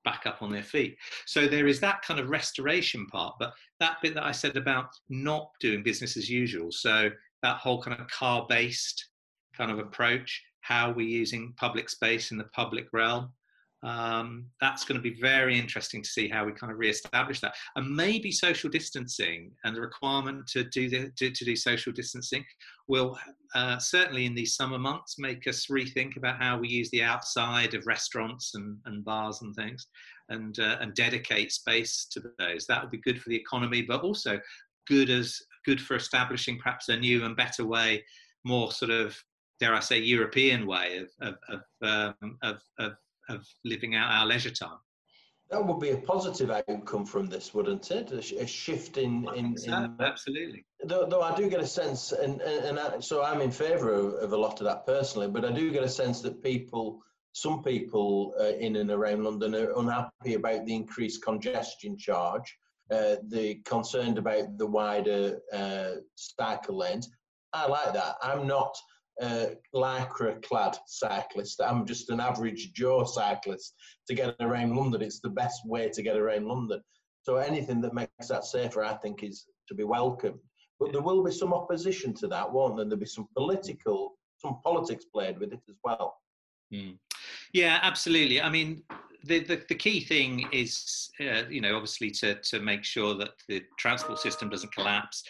back 0.05 0.23
up 0.27 0.43
on 0.43 0.53
their 0.53 0.63
feet. 0.63 0.97
So 1.27 1.47
there 1.47 1.67
is 1.67 1.81
that 1.81 2.03
kind 2.03 2.21
of 2.21 2.29
restoration 2.29 3.07
part, 3.07 3.35
but 3.39 3.53
that 3.81 3.97
bit 4.03 4.15
that 4.15 4.25
I 4.25 4.33
said 4.33 4.57
about 4.57 4.89
not 5.09 5.49
doing 5.61 5.83
business 5.83 6.17
as 6.17 6.29
usual. 6.29 6.71
So 6.71 7.11
that 7.45 7.59
whole 7.59 7.81
kind 7.81 8.01
of 8.01 8.09
car 8.09 8.47
based 8.49 9.11
kind 9.57 9.71
of 9.71 9.79
approach, 9.79 10.43
how 10.63 10.91
we're 10.91 11.07
using 11.07 11.55
public 11.59 11.91
space 11.91 12.33
in 12.33 12.39
the 12.39 12.51
public 12.61 12.87
realm. 12.93 13.29
Um, 13.83 14.47
that's 14.63 14.87
going 14.87 14.97
to 14.97 15.11
be 15.11 15.21
very 15.21 15.59
interesting 15.59 16.03
to 16.03 16.09
see 16.09 16.27
how 16.27 16.47
we 16.47 16.53
kind 16.53 16.73
of 16.73 16.79
re-establish 16.79 17.41
that, 17.41 17.55
and 17.77 17.95
maybe 17.95 18.33
social 18.33 18.71
distancing 18.71 19.51
and 19.65 19.77
the 19.77 19.83
requirement 19.83 20.47
to 20.55 20.65
do 20.65 20.89
the, 20.89 21.11
to, 21.19 21.31
to 21.31 21.45
do 21.45 21.55
social 21.55 21.93
distancing 21.93 22.43
will 22.89 23.19
uh, 23.55 23.77
certainly 23.79 24.25
in 24.25 24.35
these 24.35 24.57
summer 24.57 24.79
months 24.79 25.19
make 25.19 25.47
us 25.47 25.67
rethink 25.67 26.17
about 26.17 26.41
how 26.41 26.57
we 26.57 26.67
use 26.67 26.89
the 26.93 27.03
outside 27.03 27.75
of 27.75 27.87
restaurants 27.87 28.55
and, 28.55 28.79
and 28.87 29.05
bars 29.05 29.43
and 29.43 29.55
things, 29.55 29.87
and 30.31 30.59
uh, 30.61 30.79
and 30.81 30.95
dedicate 30.95 31.53
space 31.53 32.07
to 32.11 32.23
those. 32.39 32.65
That 32.67 32.81
would 32.81 32.91
be 32.91 33.03
good 33.07 33.21
for 33.21 33.29
the 33.29 33.37
economy, 33.37 33.83
but 33.83 34.01
also 34.01 34.41
good 34.89 35.11
as 35.11 35.39
good 35.65 35.81
for 35.81 35.97
establishing 35.97 36.59
perhaps 36.59 36.89
a 36.89 36.97
new 36.97 37.25
and 37.25 37.37
better 37.37 37.65
way, 37.67 38.05
more 38.45 38.71
sort 38.73 38.91
of 38.91 39.17
dare 39.61 39.75
I 39.75 39.81
say 39.81 39.99
European 39.99 40.67
way 40.67 40.99
of 40.99 41.11
of 41.21 41.35
of, 41.49 42.15
um, 42.23 42.39
of, 42.43 42.61
of, 42.79 42.93
of 43.29 43.47
living 43.65 43.95
out 43.95 44.11
our 44.11 44.27
leisure 44.27 44.51
time. 44.51 44.79
That 45.51 45.65
would 45.65 45.79
be 45.79 45.91
a 45.91 45.97
positive 45.97 46.51
outcome 46.51 47.05
from 47.05 47.27
this, 47.27 47.53
wouldn't 47.53 47.91
it? 47.91 48.11
A, 48.11 48.43
a 48.43 48.47
shift 48.47 48.97
in, 48.97 49.29
in, 49.37 49.55
in, 49.63 49.97
absolutely. 50.01 50.65
Though, 50.83 51.07
though, 51.07 51.21
I 51.21 51.37
do 51.37 51.51
get 51.51 51.61
a 51.61 51.67
sense, 51.67 52.13
and 52.13 52.41
and, 52.41 52.65
and 52.65 52.79
I, 52.79 53.01
so 53.01 53.23
I'm 53.23 53.43
in 53.43 53.51
favour 53.51 53.93
of, 53.93 54.15
of, 54.15 54.33
a 54.33 54.37
lot 54.37 54.61
of 54.61 54.67
that 54.67 54.87
personally, 54.87 55.29
but 55.29 55.45
I 55.45 55.53
do 55.53 55.71
get 55.71 55.85
a 55.85 55.89
sense 55.89 56.23
that 56.23 56.43
people, 56.43 57.03
some 57.33 57.63
people 57.63 58.35
uh, 58.41 58.55
in 58.59 58.77
and 58.77 58.91
around 58.91 59.25
London, 59.25 59.55
are 59.55 59.79
unhappy 59.79 60.35
about 60.35 60.65
the 60.65 60.75
increased 60.75 61.23
congestion 61.23 61.99
charge, 61.99 62.59
uh, 62.91 63.17
the 63.29 63.61
concerned 63.65 64.19
about 64.19 64.59
the 64.59 64.67
wider 64.67 65.39
uh, 65.53 65.93
cycle 66.17 66.77
lanes. 66.77 67.11
I 67.53 67.67
like 67.67 67.93
that. 67.95 68.17
I'm 68.23 68.47
not 68.47 68.77
uh, 69.21 69.47
lycra 69.75 70.43
clad 70.43 70.77
cyclist. 70.87 71.61
I'm 71.61 71.87
just 71.87 72.11
an 72.11 72.21
average 72.21 72.73
Joe 72.73 73.05
cyclist 73.05 73.75
to 74.09 74.15
get 74.15 74.35
around 74.41 74.75
London. 74.75 75.03
It's 75.03 75.21
the 75.21 75.31
best 75.31 75.61
way 75.67 75.89
to 75.89 76.03
get 76.03 76.17
around 76.17 76.47
London. 76.47 76.81
So 77.23 77.37
anything 77.37 77.81
that 77.83 77.95
makes 77.95 78.29
that 78.29 78.45
safer, 78.45 78.85
I 78.85 78.95
think, 78.95 79.23
is 79.23 79.47
to 79.69 79.75
be 79.75 79.85
welcomed. 79.85 80.41
But 80.79 80.93
there 80.93 81.01
will 81.01 81.23
be 81.23 81.31
some 81.31 81.55
opposition 81.55 82.13
to 82.15 82.29
that, 82.29 82.53
won't 82.53 82.77
there? 82.77 82.85
There'll 82.85 82.99
be 82.99 83.07
some 83.07 83.29
political, 83.37 84.19
some 84.39 84.61
politics 84.63 85.07
played 85.07 85.39
with 85.39 85.53
it 85.53 85.61
as 85.69 85.77
well. 85.85 86.17
Mm. 86.73 86.99
Yeah, 87.53 87.79
absolutely. 87.83 88.43
I 88.43 88.51
mean, 88.51 88.83
the, 89.25 89.41
the, 89.41 89.63
the, 89.69 89.75
key 89.75 90.01
thing 90.01 90.47
is, 90.53 91.11
uh, 91.21 91.43
you 91.49 91.61
know, 91.61 91.75
obviously 91.75 92.11
to, 92.11 92.35
to 92.37 92.61
make 92.61 92.85
sure 92.85 93.15
that 93.15 93.31
the 93.49 93.63
transport 93.79 94.19
system 94.19 94.49
doesn't 94.49 94.75
collapse. 94.75 95.23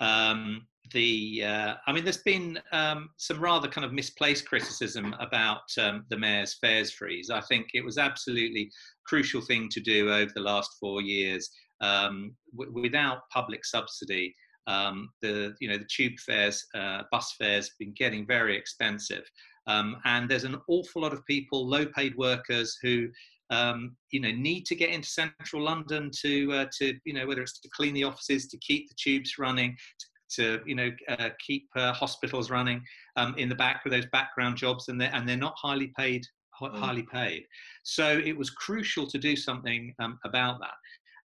Um, 0.00 0.66
the, 0.92 1.44
uh, 1.44 1.74
I 1.86 1.92
mean, 1.92 2.04
there's 2.04 2.22
been 2.22 2.58
um, 2.72 3.10
some 3.16 3.40
rather 3.40 3.68
kind 3.68 3.84
of 3.84 3.92
misplaced 3.92 4.48
criticism 4.48 5.14
about 5.20 5.62
um, 5.78 6.04
the 6.08 6.16
mayor's 6.16 6.54
fares 6.54 6.90
freeze. 6.92 7.30
I 7.30 7.40
think 7.42 7.68
it 7.74 7.84
was 7.84 7.98
absolutely 7.98 8.70
crucial 9.06 9.40
thing 9.40 9.68
to 9.70 9.80
do 9.80 10.12
over 10.12 10.30
the 10.34 10.40
last 10.40 10.70
four 10.80 11.02
years. 11.02 11.50
Um, 11.80 12.34
w- 12.56 12.82
without 12.82 13.28
public 13.32 13.64
subsidy, 13.64 14.34
um, 14.66 15.10
the 15.22 15.54
you 15.60 15.68
know 15.68 15.78
the 15.78 15.88
tube 15.90 16.18
fares, 16.18 16.66
uh, 16.74 17.02
bus 17.10 17.34
fares, 17.38 17.68
have 17.68 17.78
been 17.78 17.94
getting 17.96 18.26
very 18.26 18.56
expensive, 18.56 19.24
um, 19.66 19.96
and 20.04 20.28
there's 20.28 20.44
an 20.44 20.60
awful 20.68 21.02
lot 21.02 21.12
of 21.12 21.24
people, 21.26 21.66
low-paid 21.66 22.16
workers, 22.16 22.78
who 22.82 23.08
um, 23.50 23.96
you 24.10 24.20
know 24.20 24.30
need 24.30 24.64
to 24.66 24.74
get 24.74 24.90
into 24.90 25.08
central 25.08 25.62
London 25.62 26.10
to 26.22 26.52
uh, 26.52 26.66
to 26.78 26.94
you 27.04 27.12
know 27.12 27.26
whether 27.26 27.42
it's 27.42 27.60
to 27.60 27.68
clean 27.74 27.94
the 27.94 28.04
offices, 28.04 28.46
to 28.48 28.58
keep 28.58 28.88
the 28.88 28.94
tubes 28.96 29.38
running, 29.38 29.76
to 29.98 30.06
to 30.30 30.60
you 30.66 30.74
know 30.74 30.90
uh, 31.08 31.30
keep 31.44 31.68
uh, 31.76 31.92
hospitals 31.92 32.50
running 32.50 32.82
um, 33.16 33.34
in 33.36 33.48
the 33.48 33.54
back 33.54 33.82
with 33.84 33.92
those 33.92 34.06
background 34.12 34.56
jobs, 34.56 34.88
and 34.88 35.00
they're 35.00 35.14
and 35.14 35.28
they're 35.28 35.36
not 35.36 35.54
highly 35.56 35.92
paid. 35.98 36.24
Mm. 36.62 36.78
Highly 36.78 37.04
paid, 37.04 37.44
so 37.84 38.20
it 38.22 38.36
was 38.36 38.50
crucial 38.50 39.06
to 39.06 39.16
do 39.16 39.34
something 39.34 39.94
um, 39.98 40.18
about 40.26 40.60
that, 40.60 40.74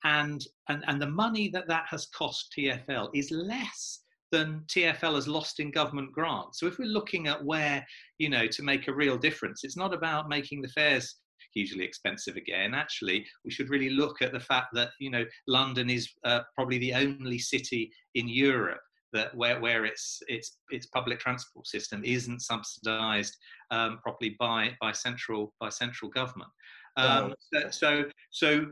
and 0.04 0.40
and 0.69 0.85
and 0.87 1.02
the 1.02 1.11
money 1.11 1.49
that 1.49 1.66
that 1.66 1.87
has 1.88 2.07
cost 2.16 2.54
TFL 2.57 3.11
is 3.14 3.33
less 3.33 4.04
than 4.31 4.62
TFL 4.69 5.16
has 5.16 5.26
lost 5.26 5.59
in 5.59 5.73
government 5.73 6.12
grants. 6.12 6.61
So 6.61 6.66
if 6.66 6.78
we're 6.78 6.85
looking 6.85 7.26
at 7.26 7.45
where 7.45 7.85
you 8.19 8.28
know 8.28 8.47
to 8.47 8.62
make 8.62 8.87
a 8.87 8.95
real 8.95 9.19
difference, 9.19 9.64
it's 9.64 9.76
not 9.76 9.93
about 9.93 10.28
making 10.28 10.62
the 10.62 10.69
fares 10.69 11.16
hugely 11.54 11.84
expensive 11.84 12.37
again. 12.37 12.75
Actually, 12.75 13.26
we 13.44 13.50
should 13.50 13.70
really 13.70 13.90
look 13.90 14.23
at 14.23 14.32
the 14.32 14.40
fact 14.40 14.68
that 14.75 14.90
you 14.99 15.11
know 15.11 15.25
London 15.46 15.90
is 15.90 16.08
uh, 16.25 16.40
probably 16.54 16.78
the 16.78 16.94
only 16.94 17.38
city 17.38 17.90
in 18.14 18.28
Europe 18.28 18.80
that 19.12 19.34
where, 19.34 19.61
where 19.61 19.84
its 19.84 20.23
its 20.28 20.58
its 20.70 20.87
public 20.87 21.20
transport 21.20 21.66
system 21.66 22.02
isn't 22.04 22.40
subsidised 22.40 23.37
um, 23.70 23.99
properly 24.02 24.37
by 24.38 24.76
by 24.80 24.92
central 24.92 25.54
by 25.61 25.68
central 25.68 26.11
government. 26.11 26.50
Um, 26.96 27.34
so, 27.52 27.70
so 27.70 28.04
so 28.30 28.66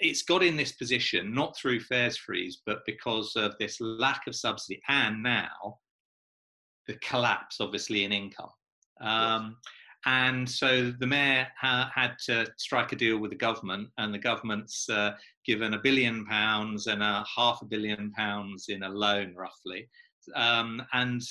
it's 0.00 0.22
got 0.22 0.42
in 0.42 0.56
this 0.56 0.72
position 0.72 1.34
not 1.34 1.56
through 1.56 1.80
fares 1.80 2.16
freeze, 2.16 2.62
but 2.66 2.80
because 2.84 3.34
of 3.36 3.54
this 3.58 3.80
lack 3.80 4.22
of 4.26 4.34
subsidy 4.34 4.82
and 4.88 5.22
now 5.22 5.78
the 6.86 6.94
collapse, 6.96 7.60
obviously, 7.60 8.04
in 8.04 8.12
income. 8.12 8.50
Um, 9.00 9.56
yes. 9.64 9.72
And 10.06 10.48
so 10.48 10.90
the 10.90 11.06
mayor 11.06 11.46
ha- 11.58 11.90
had 11.94 12.16
to 12.26 12.46
strike 12.56 12.92
a 12.92 12.96
deal 12.96 13.18
with 13.18 13.30
the 13.30 13.36
government, 13.36 13.88
and 13.98 14.12
the 14.12 14.18
government's 14.18 14.88
uh, 14.88 15.12
given 15.46 15.74
a 15.74 15.78
billion 15.78 16.26
pounds 16.26 16.86
and 16.86 17.02
a 17.02 17.24
half 17.34 17.60
a 17.62 17.66
billion 17.66 18.12
pounds 18.12 18.66
in 18.68 18.82
a 18.82 18.88
loan, 18.88 19.34
roughly. 19.34 19.88
Um, 20.34 20.82
and 20.92 21.22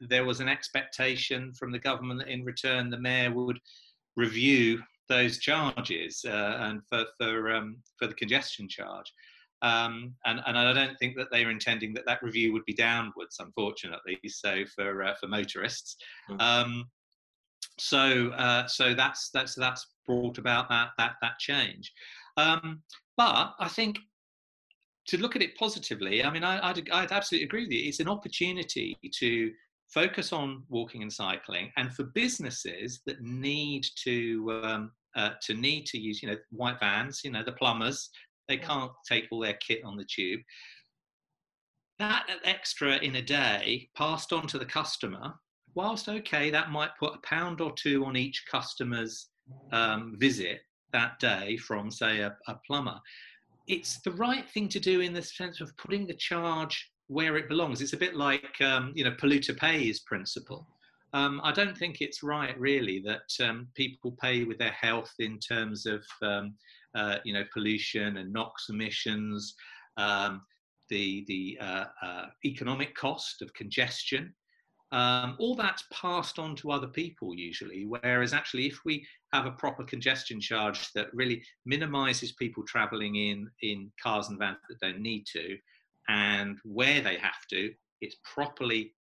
there 0.00 0.24
was 0.24 0.40
an 0.40 0.48
expectation 0.48 1.52
from 1.54 1.72
the 1.72 1.78
government 1.78 2.20
that 2.20 2.28
in 2.28 2.44
return 2.44 2.90
the 2.90 2.98
mayor 2.98 3.32
would 3.32 3.58
review 4.16 4.80
those 5.08 5.38
charges 5.38 6.24
uh, 6.26 6.56
and 6.60 6.82
for 6.88 7.04
for 7.16 7.52
um, 7.52 7.78
for 7.98 8.06
the 8.06 8.14
congestion 8.14 8.68
charge. 8.68 9.12
Um, 9.60 10.14
and, 10.24 10.40
and 10.46 10.56
I 10.56 10.72
don't 10.72 10.96
think 10.98 11.16
that 11.16 11.28
they 11.32 11.44
are 11.44 11.50
intending 11.50 11.92
that 11.94 12.06
that 12.06 12.22
review 12.22 12.52
would 12.52 12.64
be 12.64 12.74
downwards, 12.74 13.38
unfortunately. 13.40 14.18
So 14.28 14.64
for 14.74 15.02
uh, 15.02 15.14
for 15.20 15.26
motorists, 15.26 15.96
mm-hmm. 16.30 16.40
So, 17.80 18.30
uh, 18.30 18.66
so 18.66 18.94
that's 18.94 19.30
that's 19.30 19.54
that's 19.54 19.86
brought 20.06 20.38
about 20.38 20.68
that 20.68 20.90
that 20.98 21.12
that 21.22 21.38
change. 21.38 21.92
Um, 22.36 22.82
but 23.16 23.54
I 23.58 23.68
think 23.68 23.98
to 25.08 25.18
look 25.18 25.36
at 25.36 25.42
it 25.42 25.56
positively, 25.56 26.22
I 26.22 26.30
mean, 26.30 26.44
I, 26.44 26.68
I'd, 26.68 26.90
I'd 26.90 27.12
absolutely 27.12 27.46
agree 27.46 27.64
with 27.64 27.72
you. 27.72 27.88
It's 27.88 28.00
an 28.00 28.08
opportunity 28.08 28.96
to 29.18 29.50
focus 29.88 30.32
on 30.32 30.64
walking 30.68 31.02
and 31.02 31.12
cycling, 31.12 31.72
and 31.76 31.92
for 31.92 32.04
businesses 32.04 33.00
that 33.06 33.22
need 33.22 33.86
to 34.04 34.60
um, 34.62 34.92
uh, 35.16 35.30
to 35.42 35.54
need 35.54 35.86
to 35.86 35.98
use, 35.98 36.22
you 36.22 36.28
know, 36.28 36.36
white 36.50 36.78
vans, 36.78 37.22
you 37.24 37.30
know, 37.30 37.42
the 37.42 37.52
plumbers, 37.52 38.10
they 38.48 38.56
can't 38.56 38.92
take 39.06 39.24
all 39.30 39.40
their 39.40 39.58
kit 39.66 39.82
on 39.84 39.96
the 39.96 40.04
tube. 40.04 40.40
That 41.98 42.26
extra 42.44 42.96
in 42.98 43.16
a 43.16 43.22
day 43.22 43.88
passed 43.96 44.32
on 44.32 44.46
to 44.48 44.58
the 44.58 44.64
customer 44.64 45.34
whilst 45.78 46.08
okay, 46.08 46.50
that 46.50 46.72
might 46.72 46.90
put 46.98 47.14
a 47.14 47.18
pound 47.18 47.60
or 47.60 47.70
two 47.70 48.04
on 48.04 48.16
each 48.16 48.44
customer's 48.50 49.28
um, 49.70 50.16
visit 50.18 50.58
that 50.92 51.16
day 51.20 51.56
from, 51.56 51.88
say, 51.88 52.18
a, 52.18 52.36
a 52.48 52.56
plumber, 52.66 52.98
it's 53.68 54.00
the 54.00 54.10
right 54.10 54.50
thing 54.50 54.68
to 54.68 54.80
do 54.80 55.00
in 55.00 55.12
the 55.12 55.22
sense 55.22 55.60
of 55.60 55.76
putting 55.76 56.04
the 56.04 56.14
charge 56.14 56.90
where 57.06 57.36
it 57.36 57.48
belongs. 57.48 57.80
It's 57.80 57.92
a 57.92 57.96
bit 57.96 58.16
like, 58.16 58.60
um, 58.60 58.90
you 58.96 59.04
know, 59.04 59.12
polluter 59.12 59.56
pays 59.56 60.00
principle. 60.00 60.66
Um, 61.12 61.40
I 61.44 61.52
don't 61.52 61.78
think 61.78 62.00
it's 62.00 62.24
right, 62.24 62.58
really, 62.58 63.00
that 63.06 63.46
um, 63.48 63.68
people 63.76 64.16
pay 64.20 64.42
with 64.42 64.58
their 64.58 64.72
health 64.72 65.14
in 65.20 65.38
terms 65.38 65.86
of, 65.86 66.04
um, 66.22 66.54
uh, 66.96 67.18
you 67.24 67.32
know, 67.32 67.44
pollution 67.52 68.16
and 68.16 68.32
NOx 68.32 68.66
emissions, 68.68 69.54
um, 69.96 70.42
the 70.90 71.24
the 71.28 71.56
uh, 71.60 71.84
uh, 72.02 72.26
economic 72.44 72.96
cost 72.96 73.42
of 73.42 73.54
congestion. 73.54 74.34
Um, 74.90 75.36
all 75.38 75.54
that's 75.54 75.84
passed 75.92 76.38
on 76.38 76.56
to 76.56 76.70
other 76.70 76.86
people 76.86 77.34
usually. 77.34 77.84
Whereas 77.86 78.32
actually, 78.32 78.66
if 78.66 78.78
we 78.84 79.06
have 79.32 79.44
a 79.44 79.50
proper 79.50 79.84
congestion 79.84 80.40
charge 80.40 80.90
that 80.94 81.12
really 81.12 81.42
minimises 81.66 82.32
people 82.32 82.62
travelling 82.64 83.16
in 83.16 83.50
in 83.62 83.92
cars 84.02 84.28
and 84.28 84.38
vans 84.38 84.56
that 84.68 84.80
don't 84.80 85.00
need 85.00 85.26
to, 85.32 85.58
and 86.08 86.58
where 86.64 87.02
they 87.02 87.16
have 87.16 87.46
to, 87.50 87.72
it's 88.00 88.16
properly 88.24 88.94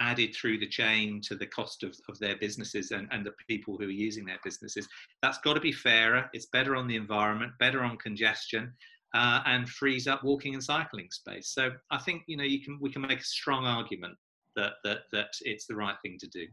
added 0.00 0.34
through 0.34 0.58
the 0.58 0.68
chain 0.68 1.20
to 1.22 1.34
the 1.36 1.46
cost 1.46 1.82
of, 1.82 1.96
of 2.08 2.18
their 2.18 2.36
businesses 2.36 2.90
and, 2.90 3.08
and 3.10 3.24
the 3.24 3.32
people 3.48 3.76
who 3.76 3.84
are 3.84 3.90
using 3.90 4.24
their 4.24 4.40
businesses. 4.44 4.88
That's 5.22 5.38
got 5.38 5.54
to 5.54 5.60
be 5.60 5.72
fairer. 5.72 6.28
It's 6.32 6.46
better 6.46 6.74
on 6.74 6.88
the 6.88 6.96
environment, 6.96 7.52
better 7.60 7.82
on 7.82 7.96
congestion, 7.98 8.72
uh, 9.14 9.40
and 9.46 9.68
frees 9.68 10.06
up 10.06 10.24
walking 10.24 10.54
and 10.54 10.62
cycling 10.62 11.08
space. 11.10 11.50
So 11.54 11.70
I 11.90 11.98
think 11.98 12.22
you 12.26 12.36
know 12.36 12.44
you 12.44 12.62
can 12.62 12.78
we 12.80 12.92
can 12.92 13.02
make 13.02 13.20
a 13.20 13.24
strong 13.24 13.64
argument 13.64 14.16
that 14.56 14.74
that 14.84 15.00
that 15.12 15.28
it's 15.42 15.66
the 15.66 15.76
right 15.76 15.96
thing 16.02 16.18
to 16.20 16.28
do. 16.28 16.46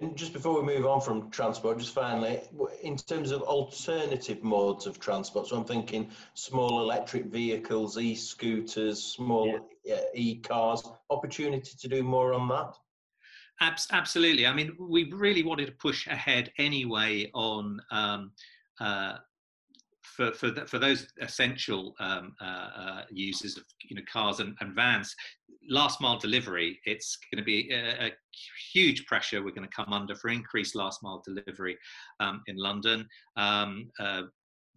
And 0.00 0.16
just 0.16 0.32
before 0.32 0.60
we 0.60 0.66
move 0.66 0.84
on 0.84 1.00
from 1.00 1.30
transport, 1.30 1.78
just 1.78 1.94
finally, 1.94 2.40
in 2.82 2.96
terms 2.96 3.30
of 3.30 3.42
alternative 3.42 4.42
modes 4.42 4.86
of 4.86 4.98
transport, 4.98 5.46
so 5.46 5.56
I'm 5.56 5.64
thinking 5.64 6.10
small 6.34 6.80
electric 6.80 7.26
vehicles, 7.26 7.96
e-scooters, 7.98 9.00
small 9.00 9.70
yeah. 9.84 10.00
e-cars, 10.14 10.82
opportunity 11.10 11.76
to 11.78 11.88
do 11.88 12.02
more 12.02 12.34
on 12.34 12.48
that? 12.48 12.74
Absolutely. 13.92 14.44
I 14.44 14.52
mean, 14.52 14.76
we 14.80 15.12
really 15.12 15.44
wanted 15.44 15.66
to 15.66 15.72
push 15.72 16.08
ahead 16.08 16.50
anyway 16.58 17.30
on 17.32 17.80
um, 17.92 18.32
uh, 18.80 19.18
for 20.16 20.32
for, 20.32 20.50
the, 20.50 20.66
for 20.66 20.78
those 20.78 21.06
essential 21.20 21.94
um, 22.00 22.34
uh, 22.40 22.68
uh, 22.76 23.02
users 23.10 23.56
of 23.56 23.64
you 23.88 23.96
know 23.96 24.02
cars 24.10 24.40
and, 24.40 24.56
and, 24.60 24.74
vans, 24.74 25.14
last 25.68 26.00
mile 26.00 26.18
delivery, 26.18 26.78
it's 26.84 27.18
going 27.32 27.42
to 27.42 27.44
be 27.44 27.70
a, 27.72 28.06
a, 28.06 28.10
huge 28.72 29.04
pressure 29.06 29.42
we're 29.42 29.50
going 29.50 29.68
to 29.68 29.74
come 29.74 29.92
under 29.92 30.14
for 30.14 30.30
increased 30.30 30.74
last 30.74 31.02
mile 31.02 31.22
delivery 31.24 31.76
um, 32.20 32.42
in 32.46 32.56
London. 32.56 33.06
Um, 33.36 33.90
uh, 34.00 34.22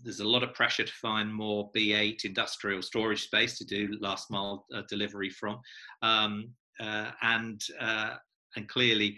there's 0.03 0.19
a 0.19 0.27
lot 0.27 0.43
of 0.43 0.53
pressure 0.53 0.83
to 0.83 0.93
find 0.93 1.33
more 1.33 1.71
B8 1.75 2.25
industrial 2.25 2.81
storage 2.81 3.23
space 3.23 3.57
to 3.57 3.65
do 3.65 3.97
last 4.01 4.29
mile 4.29 4.65
uh, 4.75 4.81
delivery 4.89 5.29
from, 5.29 5.59
um, 6.01 6.49
uh, 6.79 7.11
and 7.21 7.61
uh, 7.79 8.15
and 8.55 8.67
clearly 8.67 9.17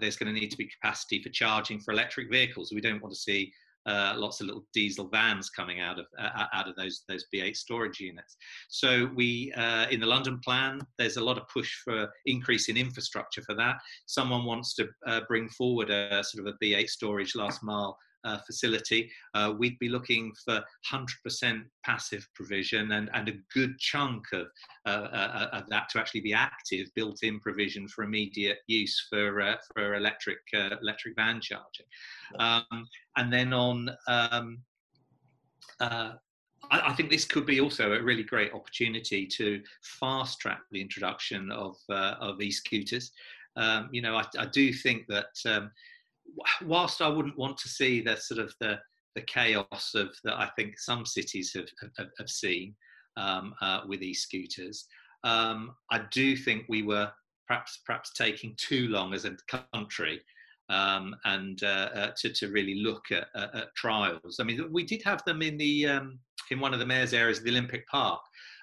there's 0.00 0.16
going 0.16 0.32
to 0.32 0.40
need 0.40 0.50
to 0.50 0.56
be 0.56 0.68
capacity 0.80 1.22
for 1.22 1.28
charging 1.30 1.80
for 1.80 1.92
electric 1.92 2.30
vehicles. 2.30 2.72
We 2.72 2.80
don't 2.80 3.02
want 3.02 3.14
to 3.14 3.20
see 3.20 3.52
uh, 3.86 4.14
lots 4.16 4.40
of 4.40 4.46
little 4.46 4.66
diesel 4.74 5.08
vans 5.08 5.50
coming 5.50 5.80
out 5.80 5.98
of 5.98 6.06
uh, 6.18 6.46
out 6.52 6.68
of 6.68 6.76
those 6.76 7.04
those 7.08 7.24
B8 7.34 7.56
storage 7.56 8.00
units. 8.00 8.36
So 8.68 9.10
we 9.14 9.52
uh, 9.56 9.86
in 9.90 10.00
the 10.00 10.06
London 10.06 10.40
plan, 10.44 10.80
there's 10.98 11.16
a 11.16 11.24
lot 11.24 11.38
of 11.38 11.48
push 11.48 11.72
for 11.84 12.08
increase 12.26 12.68
in 12.68 12.76
infrastructure 12.76 13.42
for 13.42 13.54
that. 13.54 13.76
Someone 14.06 14.44
wants 14.44 14.74
to 14.76 14.88
uh, 15.06 15.20
bring 15.28 15.48
forward 15.50 15.90
a 15.90 16.22
sort 16.24 16.46
of 16.46 16.54
a 16.54 16.64
B8 16.64 16.88
storage 16.88 17.34
last 17.34 17.62
mile 17.62 17.96
uh, 18.26 18.38
facility, 18.46 19.10
uh, 19.34 19.54
we'd 19.56 19.78
be 19.78 19.88
looking 19.88 20.32
for 20.44 20.62
100% 20.92 21.62
passive 21.84 22.26
provision 22.34 22.92
and, 22.92 23.08
and 23.14 23.28
a 23.28 23.34
good 23.54 23.78
chunk 23.78 24.24
of, 24.32 24.46
uh, 24.86 25.08
uh, 25.12 25.48
of 25.52 25.68
that 25.68 25.88
to 25.90 25.98
actually 25.98 26.20
be 26.20 26.34
active 26.34 26.88
built-in 26.94 27.40
provision 27.40 27.88
for 27.88 28.04
immediate 28.04 28.58
use 28.66 29.06
for, 29.08 29.40
uh, 29.40 29.56
for 29.72 29.94
electric, 29.94 30.38
electric 30.82 31.14
van 31.16 31.40
charging. 31.40 31.86
Um, 32.38 32.86
and 33.16 33.32
then 33.32 33.52
on 33.52 33.90
um, 34.08 34.58
I, 36.70 36.92
think 36.94 37.10
this 37.10 37.24
could 37.24 37.46
be 37.46 37.60
also 37.60 37.92
a 37.92 38.02
really 38.02 38.22
great 38.22 38.52
opportunity 38.52 39.26
to 39.26 39.62
fast 39.82 40.40
track 40.40 40.60
the 40.70 40.80
introduction 40.80 41.50
of 41.50 41.76
uh, 41.88 42.14
of 42.20 42.40
e-scooters. 42.40 43.12
Um, 43.56 43.88
you 43.92 44.02
know, 44.02 44.16
I, 44.16 44.24
I, 44.38 44.46
do 44.46 44.72
think 44.72 45.06
that 45.08 45.30
um, 45.46 45.70
whilst 46.64 47.00
I 47.00 47.08
wouldn't 47.08 47.38
want 47.38 47.58
to 47.58 47.68
see 47.68 48.00
the 48.00 48.16
sort 48.16 48.40
of 48.40 48.54
the 48.60 48.78
the 49.14 49.22
chaos 49.22 49.92
of 49.94 50.14
that 50.24 50.34
I 50.34 50.50
think 50.56 50.78
some 50.78 51.06
cities 51.06 51.52
have 51.54 51.68
have, 51.98 52.08
have 52.18 52.28
seen 52.28 52.74
um, 53.16 53.54
uh, 53.62 53.80
with 53.86 54.02
e-scooters, 54.02 54.86
um, 55.24 55.74
I 55.90 56.02
do 56.10 56.36
think 56.36 56.66
we 56.68 56.82
were 56.82 57.10
perhaps 57.46 57.80
perhaps 57.86 58.12
taking 58.12 58.54
too 58.58 58.88
long 58.88 59.14
as 59.14 59.24
a 59.24 59.36
country 59.72 60.20
um, 60.68 61.14
and 61.24 61.62
uh, 61.62 61.88
uh, 61.94 62.10
to 62.18 62.32
to 62.32 62.48
really 62.48 62.76
look 62.76 63.04
at, 63.10 63.28
at, 63.34 63.74
trials. 63.76 64.38
I 64.40 64.44
mean, 64.44 64.70
we 64.72 64.84
did 64.84 65.02
have 65.04 65.24
them 65.24 65.42
in 65.42 65.56
the 65.56 65.86
um, 65.86 66.18
in 66.50 66.60
one 66.60 66.74
of 66.74 66.80
the 66.80 66.86
mayor's 66.86 67.14
areas 67.14 67.40
the 67.42 67.50
Olympic 67.50 67.86
Park, 67.88 68.20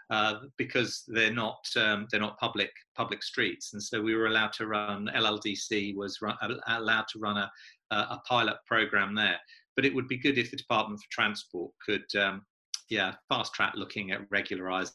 uh, 0.10 0.36
because 0.58 1.04
they're 1.08 1.34
not 1.34 1.66
um, 1.78 2.08
they're 2.12 2.20
not 2.20 2.40
public 2.40 2.72
public 2.96 3.24
streets, 3.24 3.74
and 3.74 3.82
so 3.82 4.02
we 4.02 4.16
were 4.16 4.28
allowed 4.28 4.54
to 4.54 4.68
run. 4.68 5.10
LLDC 5.16 5.96
was 5.96 6.20
run, 6.22 6.36
allowed 6.68 7.08
to 7.10 7.20
run 7.20 7.38
a, 7.38 7.50
a 7.92 8.22
pilot 8.28 8.58
program 8.68 9.16
there. 9.16 9.40
But 9.76 9.86
it 9.86 9.94
would 9.94 10.08
be 10.08 10.18
good 10.18 10.38
if 10.38 10.52
the 10.52 10.58
Department 10.58 11.00
for 11.00 11.08
Transport 11.12 11.72
could, 11.84 12.06
um, 12.20 12.46
yeah, 12.90 13.16
fast 13.30 13.54
track 13.54 13.74
looking 13.76 14.12
at 14.12 14.30
regularising 14.30 14.92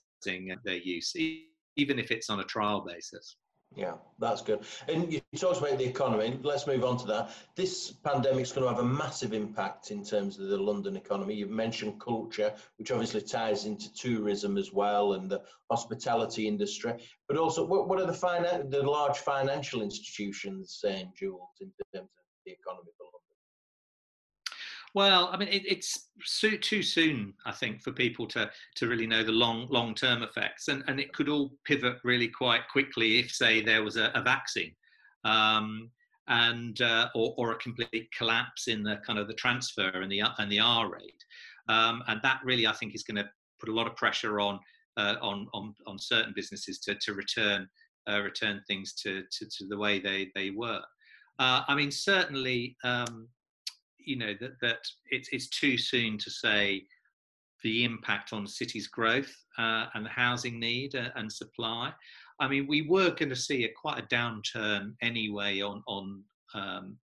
their 0.64 0.76
use, 0.76 1.14
even 1.16 1.98
if 1.98 2.10
it's 2.10 2.30
on 2.30 2.40
a 2.40 2.44
trial 2.44 2.84
basis. 2.86 3.36
Yeah, 3.76 3.94
that's 4.18 4.42
good. 4.42 4.60
And 4.88 5.12
you 5.12 5.20
talked 5.36 5.58
about 5.58 5.78
the 5.78 5.84
economy. 5.84 6.38
Let's 6.42 6.66
move 6.66 6.84
on 6.84 6.98
to 6.98 7.06
that. 7.08 7.30
This 7.54 7.92
pandemic 7.92 8.42
is 8.42 8.52
going 8.52 8.66
to 8.66 8.74
have 8.74 8.82
a 8.82 8.88
massive 8.88 9.32
impact 9.32 9.90
in 9.90 10.02
terms 10.02 10.38
of 10.38 10.48
the 10.48 10.56
London 10.56 10.96
economy. 10.96 11.34
You've 11.34 11.50
mentioned 11.50 12.00
culture, 12.00 12.52
which 12.78 12.90
obviously 12.90 13.20
ties 13.20 13.66
into 13.66 13.92
tourism 13.94 14.56
as 14.56 14.72
well 14.72 15.12
and 15.12 15.30
the 15.30 15.42
hospitality 15.70 16.48
industry. 16.48 16.94
But 17.28 17.36
also, 17.36 17.64
what, 17.64 17.88
what 17.88 18.00
are 18.00 18.06
the, 18.06 18.12
finan- 18.12 18.70
the 18.70 18.82
large 18.82 19.18
financial 19.18 19.82
institutions 19.82 20.78
saying, 20.80 21.12
Jules, 21.16 21.48
in 21.60 21.70
terms 21.94 22.08
of 22.08 22.24
the 22.46 22.52
economy 22.52 22.90
for 22.96 23.04
London? 23.04 23.27
Well, 24.94 25.28
I 25.32 25.36
mean, 25.36 25.48
it, 25.48 25.62
it's 25.66 26.08
too 26.60 26.82
soon, 26.82 27.34
I 27.44 27.52
think, 27.52 27.82
for 27.82 27.92
people 27.92 28.26
to 28.28 28.50
to 28.76 28.88
really 28.88 29.06
know 29.06 29.22
the 29.22 29.32
long 29.32 29.66
long 29.70 29.94
term 29.94 30.22
effects, 30.22 30.68
and 30.68 30.82
and 30.88 30.98
it 30.98 31.12
could 31.12 31.28
all 31.28 31.52
pivot 31.64 31.98
really 32.04 32.28
quite 32.28 32.62
quickly 32.70 33.18
if, 33.18 33.30
say, 33.30 33.62
there 33.62 33.82
was 33.82 33.96
a, 33.96 34.10
a 34.14 34.22
vaccine. 34.22 34.74
Um, 35.24 35.90
and 36.28 36.80
uh, 36.82 37.08
or, 37.14 37.34
or, 37.38 37.52
a 37.52 37.56
complete 37.56 38.08
collapse 38.16 38.68
in 38.68 38.82
the 38.82 38.96
kind 39.06 39.18
of 39.18 39.28
the 39.28 39.34
transfer 39.34 39.88
and 39.88 40.12
the 40.12 40.22
and 40.38 40.52
the 40.52 40.60
R 40.60 40.90
rate, 40.90 41.24
um, 41.68 42.02
and 42.06 42.20
that 42.22 42.40
really 42.44 42.66
I 42.66 42.72
think 42.72 42.94
is 42.94 43.02
going 43.02 43.16
to 43.16 43.28
put 43.58 43.70
a 43.70 43.74
lot 43.74 43.86
of 43.86 43.96
pressure 43.96 44.38
on 44.40 44.60
uh, 44.98 45.14
on, 45.22 45.48
on 45.54 45.74
on 45.86 45.98
certain 45.98 46.32
businesses 46.36 46.78
to 46.80 46.94
to 46.96 47.14
return 47.14 47.66
uh, 48.08 48.20
return 48.20 48.62
things 48.66 48.94
to, 48.94 49.22
to, 49.30 49.46
to 49.46 49.66
the 49.68 49.76
way 49.76 50.00
they 50.00 50.30
they 50.34 50.50
were. 50.50 50.82
Uh, 51.38 51.62
I 51.68 51.74
mean, 51.74 51.90
certainly 51.90 52.76
um, 52.84 53.28
you 54.08 54.16
know 54.16 54.34
that 54.40 54.52
that 54.62 54.78
it's, 55.10 55.28
it's 55.32 55.48
too 55.48 55.76
soon 55.76 56.18
to 56.18 56.30
say 56.30 56.84
the 57.64 57.84
impact 57.84 58.32
on 58.32 58.46
cities' 58.46 58.86
growth 58.86 59.34
uh, 59.58 59.86
and 59.94 60.06
the 60.06 60.10
housing 60.10 60.60
need 60.60 60.94
uh, 60.94 61.10
and 61.16 61.30
supply. 61.30 61.92
I 62.40 62.48
mean, 62.48 62.66
we 62.68 62.82
were 62.82 63.10
going 63.10 63.30
to 63.30 63.36
see 63.36 63.64
a 63.64 63.68
quite 63.80 63.98
a 63.98 64.06
downturn 64.14 64.94
anyway 65.02 65.60
on 65.60 65.82
on 65.86 66.22
um, 66.54 66.96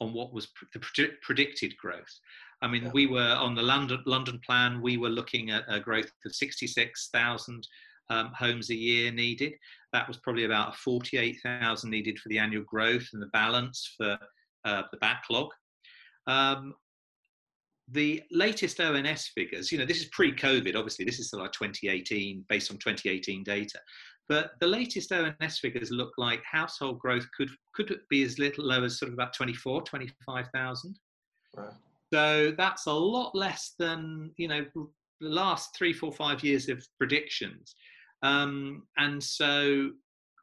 on 0.00 0.12
what 0.12 0.32
was 0.32 0.48
the 0.74 1.08
predicted 1.22 1.76
growth. 1.78 2.14
I 2.62 2.68
mean, 2.68 2.84
yeah. 2.84 2.90
we 2.92 3.06
were 3.06 3.34
on 3.38 3.54
the 3.54 3.62
London 3.62 4.02
London 4.06 4.40
plan. 4.44 4.82
We 4.82 4.96
were 4.98 5.08
looking 5.08 5.50
at 5.50 5.64
a 5.68 5.80
growth 5.80 6.10
of 6.24 6.34
sixty 6.34 6.66
six 6.66 7.08
thousand 7.12 7.66
um, 8.10 8.32
homes 8.38 8.70
a 8.70 8.74
year 8.74 9.12
needed. 9.12 9.54
That 9.92 10.08
was 10.08 10.18
probably 10.18 10.44
about 10.44 10.76
forty 10.76 11.16
eight 11.16 11.38
thousand 11.42 11.90
needed 11.90 12.18
for 12.18 12.28
the 12.28 12.38
annual 12.38 12.64
growth, 12.64 13.06
and 13.12 13.22
the 13.22 13.26
balance 13.28 13.94
for 13.96 14.18
uh, 14.64 14.82
the 14.90 14.98
backlog. 14.98 15.48
Um, 16.26 16.74
the 17.88 18.22
latest 18.32 18.80
ONS 18.80 19.30
figures, 19.34 19.70
you 19.70 19.78
know, 19.78 19.84
this 19.84 20.00
is 20.00 20.06
pre-COVID. 20.06 20.74
Obviously, 20.74 21.04
this 21.04 21.20
is 21.20 21.32
like 21.32 21.52
2018, 21.52 22.44
based 22.48 22.70
on 22.70 22.78
2018 22.78 23.44
data. 23.44 23.78
But 24.28 24.52
the 24.60 24.66
latest 24.66 25.12
ONS 25.12 25.58
figures 25.60 25.90
look 25.92 26.12
like 26.18 26.42
household 26.50 26.98
growth 26.98 27.26
could 27.36 27.50
could 27.74 27.96
be 28.10 28.24
as 28.24 28.40
little 28.40 28.64
low 28.64 28.82
as 28.82 28.98
sort 28.98 29.10
of 29.10 29.14
about 29.14 29.34
24, 29.34 29.82
25,000. 29.82 30.98
Right. 31.56 31.70
So 32.12 32.52
that's 32.56 32.86
a 32.86 32.92
lot 32.92 33.34
less 33.34 33.74
than 33.78 34.32
you 34.36 34.48
know 34.48 34.64
the 34.74 35.28
last 35.28 35.76
three, 35.76 35.92
four, 35.92 36.12
five 36.12 36.42
years 36.42 36.68
of 36.68 36.86
predictions. 36.98 37.74
Um, 38.22 38.84
and 38.96 39.22
so, 39.22 39.90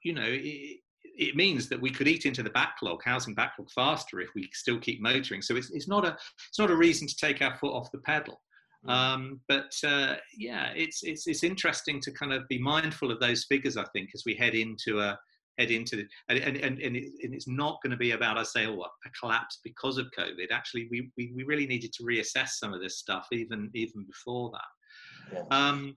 you 0.04 0.13
know, 0.13 0.26
it, 0.26 0.80
it 1.04 1.36
means 1.36 1.70
that 1.70 1.82
we 1.82 1.92
could 1.92 2.08
eat 2.08 2.26
into 2.26 2.44
the 2.44 2.50
backlog, 2.50 3.02
housing 3.04 3.36
backlog, 3.36 3.70
faster 3.72 4.20
if 4.20 4.30
we 4.36 4.50
still 4.54 4.80
keep 4.80 5.02
motoring. 5.02 5.42
So 5.42 5.56
it's, 5.56 5.70
it's 5.72 5.88
not 5.88 6.06
a 6.06 6.18
it's 6.50 6.60
not 6.60 6.72
a 6.72 6.76
reason 6.76 7.08
to 7.08 7.16
take 7.16 7.42
our 7.42 7.56
foot 7.56 7.74
off 7.74 7.92
the 7.92 8.00
pedal. 8.00 8.42
Mm. 8.86 8.92
Um, 8.92 9.39
but 9.48 9.74
uh, 9.86 10.16
yeah, 10.38 10.72
it's 10.76 11.04
it's 11.04 11.28
it's 11.28 11.44
interesting 11.44 12.00
to 12.02 12.12
kind 12.12 12.34
of 12.34 12.48
be 12.48 12.60
mindful 12.60 13.12
of 13.12 13.20
those 13.20 13.46
figures. 13.46 13.78
I 13.78 13.86
think 13.94 14.10
as 14.13 14.24
we 14.26 14.36
head 14.36 14.56
into 14.56 15.00
a 15.00 15.18
head 15.60 15.72
into 15.72 15.96
the, 15.96 16.08
and, 16.30 16.39
and, 16.39 16.58
and, 16.58 16.80
and 16.80 16.96
it's 16.96 17.48
not 17.48 17.80
going 17.84 17.92
to 17.92 17.98
be 17.98 18.12
about 18.12 18.38
I 18.38 18.44
say 18.44 18.66
oh, 18.66 18.82
a 18.82 19.10
collapse 19.20 19.60
because 19.63 19.98
of 19.98 20.08
COVID. 20.18 20.52
Actually, 20.52 20.88
we, 20.89 21.12
we, 21.16 21.32
we 21.36 21.44
really 21.44 21.68
needed 21.68 21.94
to 21.94 22.04
reassess 22.04 22.50
some 22.50 22.74
of 22.74 22.82
this 22.82 22.98
stuff 22.98 23.28
even 23.32 23.70
even 23.74 24.04
before 24.06 24.52
that. 24.52 25.36
Yeah. 25.36 25.56
Um, 25.56 25.96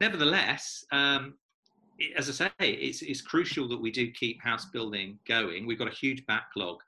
nevertheless, 0.00 0.84
um, 0.92 1.34
as 2.16 2.28
I 2.28 2.48
say, 2.48 2.70
it's, 2.70 3.02
it's 3.02 3.20
crucial 3.20 3.68
that 3.68 3.80
we 3.80 3.90
do 3.90 4.10
keep 4.10 4.42
house 4.42 4.66
building 4.66 5.18
going. 5.26 5.66
We've 5.66 5.78
got 5.78 5.88
a 5.88 5.94
huge 5.94 6.26
backlog 6.26 6.80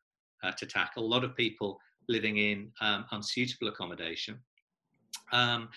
uh, 0.42 0.52
to 0.52 0.66
tackle. 0.66 1.04
A 1.04 1.06
lot 1.06 1.24
of 1.24 1.36
people 1.36 1.78
living 2.08 2.36
in 2.36 2.70
um, 2.80 3.04
unsuitable 3.12 3.68
accommodation. 3.68 4.38
Um, 5.32 5.68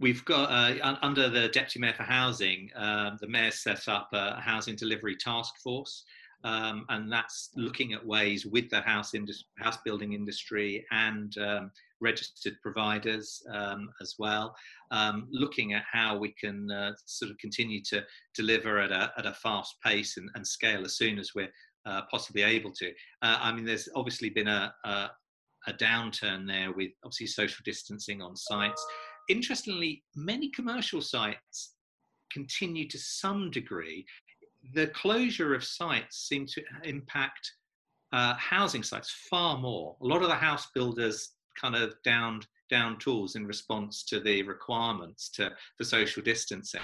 we've 0.00 0.24
got 0.24 0.50
uh, 0.50 0.96
under 1.02 1.28
the 1.28 1.48
deputy 1.48 1.78
mayor 1.78 1.94
for 1.94 2.02
housing, 2.02 2.70
um, 2.74 3.18
the 3.20 3.28
mayor 3.28 3.50
set 3.50 3.88
up 3.88 4.08
a 4.12 4.40
housing 4.40 4.76
delivery 4.76 5.16
task 5.16 5.56
force. 5.62 6.04
Um, 6.44 6.86
and 6.88 7.10
that's 7.10 7.50
looking 7.54 7.92
at 7.92 8.04
ways 8.04 8.44
with 8.44 8.68
the 8.68 8.80
house 8.80 9.14
industry, 9.14 9.46
house 9.58 9.78
building 9.84 10.12
industry 10.12 10.84
and 10.90 11.38
um, 11.38 11.70
registered 12.02 12.54
providers 12.62 13.42
um, 13.52 13.88
as 14.00 14.14
well, 14.18 14.54
um, 14.90 15.28
looking 15.30 15.72
at 15.72 15.84
how 15.90 16.18
we 16.18 16.34
can 16.38 16.70
uh, 16.70 16.92
sort 17.06 17.30
of 17.30 17.38
continue 17.38 17.80
to 17.84 18.04
deliver 18.34 18.78
at 18.78 18.90
a, 18.90 19.12
at 19.16 19.26
a 19.26 19.34
fast 19.34 19.76
pace 19.84 20.16
and, 20.18 20.28
and 20.34 20.46
scale 20.46 20.84
as 20.84 20.96
soon 20.96 21.18
as 21.18 21.30
we're 21.34 21.52
uh, 21.86 22.02
possibly 22.10 22.42
able 22.42 22.72
to. 22.72 22.88
Uh, 23.22 23.38
I 23.40 23.52
mean, 23.52 23.64
there's 23.64 23.88
obviously 23.96 24.28
been 24.28 24.48
a, 24.48 24.74
a, 24.84 25.10
a 25.68 25.72
downturn 25.74 26.46
there 26.46 26.72
with 26.72 26.90
obviously 27.04 27.28
social 27.28 27.62
distancing 27.64 28.20
on 28.20 28.36
sites 28.36 28.84
interestingly, 29.28 30.02
many 30.14 30.50
commercial 30.50 31.00
sites 31.00 31.74
continue 32.32 32.88
to 32.88 32.98
some 32.98 33.50
degree. 33.50 34.04
The 34.74 34.88
closure 34.88 35.54
of 35.54 35.64
sites 35.64 36.28
seem 36.28 36.46
to 36.46 36.62
impact 36.84 37.52
uh, 38.12 38.34
housing 38.34 38.82
sites 38.82 39.10
far 39.30 39.58
more. 39.58 39.96
A 40.02 40.06
lot 40.06 40.22
of 40.22 40.28
the 40.28 40.34
house 40.34 40.68
builders 40.74 41.30
kind 41.60 41.74
of 41.74 41.94
downed 42.04 42.46
down 42.70 42.98
tools 42.98 43.36
in 43.36 43.46
response 43.46 44.02
to 44.04 44.18
the 44.18 44.42
requirements 44.44 45.28
to 45.28 45.50
for 45.76 45.84
social 45.84 46.22
distancing. 46.22 46.80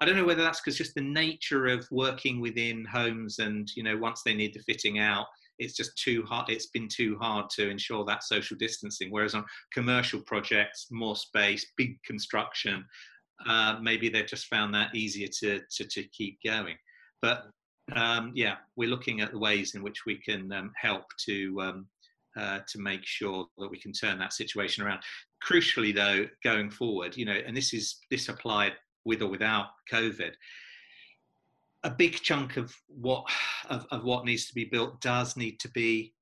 I 0.00 0.04
don't 0.04 0.16
know 0.16 0.24
whether 0.24 0.42
that's 0.42 0.60
because 0.60 0.78
just 0.78 0.94
the 0.94 1.00
nature 1.00 1.66
of 1.66 1.86
working 1.90 2.40
within 2.40 2.84
homes 2.84 3.38
and 3.38 3.68
you 3.74 3.82
know 3.82 3.96
once 3.96 4.22
they 4.24 4.34
need 4.34 4.54
the 4.54 4.60
fitting 4.60 4.98
out, 4.98 5.26
it's 5.58 5.76
just 5.76 5.96
too 5.96 6.24
hard 6.24 6.48
it's 6.48 6.66
been 6.66 6.88
too 6.88 7.16
hard 7.20 7.48
to 7.50 7.68
ensure 7.68 8.04
that 8.04 8.24
social 8.24 8.56
distancing 8.56 9.10
whereas 9.10 9.34
on 9.34 9.44
commercial 9.72 10.20
projects 10.22 10.86
more 10.90 11.16
space 11.16 11.66
big 11.76 12.02
construction 12.04 12.84
uh, 13.46 13.78
maybe 13.82 14.08
they've 14.08 14.26
just 14.26 14.46
found 14.46 14.74
that 14.74 14.94
easier 14.94 15.28
to, 15.40 15.60
to, 15.70 15.84
to 15.84 16.02
keep 16.08 16.38
going 16.44 16.76
but 17.20 17.44
um, 17.94 18.32
yeah 18.34 18.56
we're 18.76 18.88
looking 18.88 19.20
at 19.20 19.32
the 19.32 19.38
ways 19.38 19.74
in 19.74 19.82
which 19.82 20.02
we 20.06 20.16
can 20.16 20.50
um, 20.52 20.70
help 20.76 21.04
to 21.18 21.60
um, 21.60 21.86
uh, 22.36 22.60
to 22.68 22.78
make 22.78 23.04
sure 23.04 23.46
that 23.58 23.70
we 23.70 23.78
can 23.78 23.92
turn 23.92 24.18
that 24.18 24.32
situation 24.32 24.84
around 24.84 25.00
crucially 25.44 25.94
though 25.94 26.26
going 26.42 26.70
forward 26.70 27.16
you 27.16 27.24
know 27.24 27.38
and 27.46 27.56
this 27.56 27.72
is 27.74 27.98
this 28.10 28.28
applied 28.28 28.72
with 29.04 29.22
or 29.22 29.28
without 29.28 29.66
covid 29.90 30.32
a 31.84 31.90
big 31.90 32.14
chunk 32.14 32.56
of 32.56 32.74
what 32.88 33.24
of, 33.68 33.86
of, 33.90 34.04
what 34.04 34.24
needs 34.24 34.46
to 34.46 34.54
be 34.54 34.64
built 34.64 35.00
does 35.00 35.36
need 35.36 35.58
to 35.60 35.68
be 35.70 36.14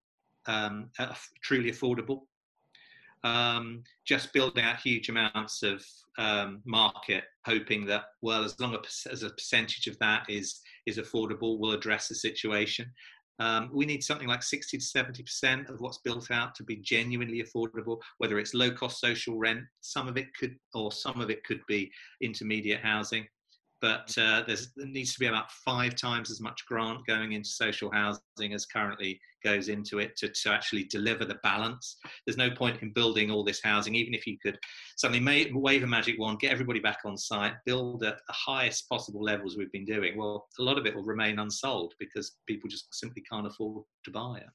um, 0.46 0.90
uh, 0.98 1.14
truly 1.42 1.70
affordable. 1.70 2.22
Um, 3.22 3.82
just 4.06 4.32
building 4.32 4.64
out 4.64 4.80
huge 4.80 5.10
amounts 5.10 5.62
of 5.62 5.84
um, 6.16 6.62
market, 6.64 7.24
hoping 7.44 7.84
that 7.86 8.04
well, 8.22 8.42
as 8.42 8.58
long 8.58 8.74
as 9.10 9.22
a 9.22 9.30
percentage 9.30 9.86
of 9.86 9.98
that 9.98 10.24
is 10.28 10.60
is 10.86 10.96
affordable, 10.96 11.58
will 11.58 11.72
address 11.72 12.08
the 12.08 12.14
situation. 12.14 12.90
Um, 13.40 13.70
we 13.72 13.86
need 13.86 14.04
something 14.04 14.28
like 14.28 14.42
60 14.42 14.78
to 14.78 14.84
70 14.84 15.22
percent 15.22 15.68
of 15.68 15.80
what's 15.80 15.98
built 15.98 16.30
out 16.30 16.54
to 16.56 16.62
be 16.62 16.76
genuinely 16.76 17.42
affordable. 17.42 17.98
Whether 18.18 18.38
it's 18.38 18.54
low 18.54 18.70
cost 18.70 19.00
social 19.00 19.36
rent, 19.36 19.64
some 19.80 20.06
of 20.06 20.16
it 20.16 20.28
could, 20.38 20.56
or 20.74 20.92
some 20.92 21.20
of 21.20 21.30
it 21.30 21.42
could 21.44 21.60
be 21.66 21.90
intermediate 22.20 22.80
housing 22.80 23.26
but 23.80 24.12
uh, 24.18 24.42
there 24.46 24.56
needs 24.76 25.12
to 25.14 25.20
be 25.20 25.26
about 25.26 25.50
five 25.50 25.94
times 25.94 26.30
as 26.30 26.40
much 26.40 26.64
grant 26.66 27.06
going 27.06 27.32
into 27.32 27.48
social 27.48 27.90
housing 27.90 28.52
as 28.52 28.66
currently 28.66 29.20
goes 29.42 29.68
into 29.68 29.98
it 29.98 30.16
to, 30.18 30.28
to 30.28 30.50
actually 30.50 30.84
deliver 30.84 31.24
the 31.24 31.38
balance. 31.42 31.96
There's 32.26 32.36
no 32.36 32.50
point 32.50 32.82
in 32.82 32.92
building 32.92 33.30
all 33.30 33.42
this 33.42 33.60
housing, 33.62 33.94
even 33.94 34.14
if 34.14 34.26
you 34.26 34.36
could 34.38 34.58
suddenly 34.96 35.20
may, 35.20 35.50
wave 35.52 35.82
a 35.82 35.86
magic 35.86 36.18
wand, 36.18 36.40
get 36.40 36.52
everybody 36.52 36.80
back 36.80 36.98
on 37.04 37.16
site, 37.16 37.54
build 37.64 38.04
at 38.04 38.18
the 38.26 38.34
highest 38.34 38.88
possible 38.88 39.22
levels 39.22 39.56
we've 39.56 39.72
been 39.72 39.84
doing. 39.84 40.16
Well, 40.16 40.46
a 40.58 40.62
lot 40.62 40.78
of 40.78 40.86
it 40.86 40.94
will 40.94 41.04
remain 41.04 41.38
unsold 41.38 41.94
because 41.98 42.36
people 42.46 42.68
just 42.68 42.94
simply 42.94 43.22
can't 43.30 43.46
afford 43.46 43.84
to 44.04 44.10
buy 44.10 44.38
it. 44.38 44.48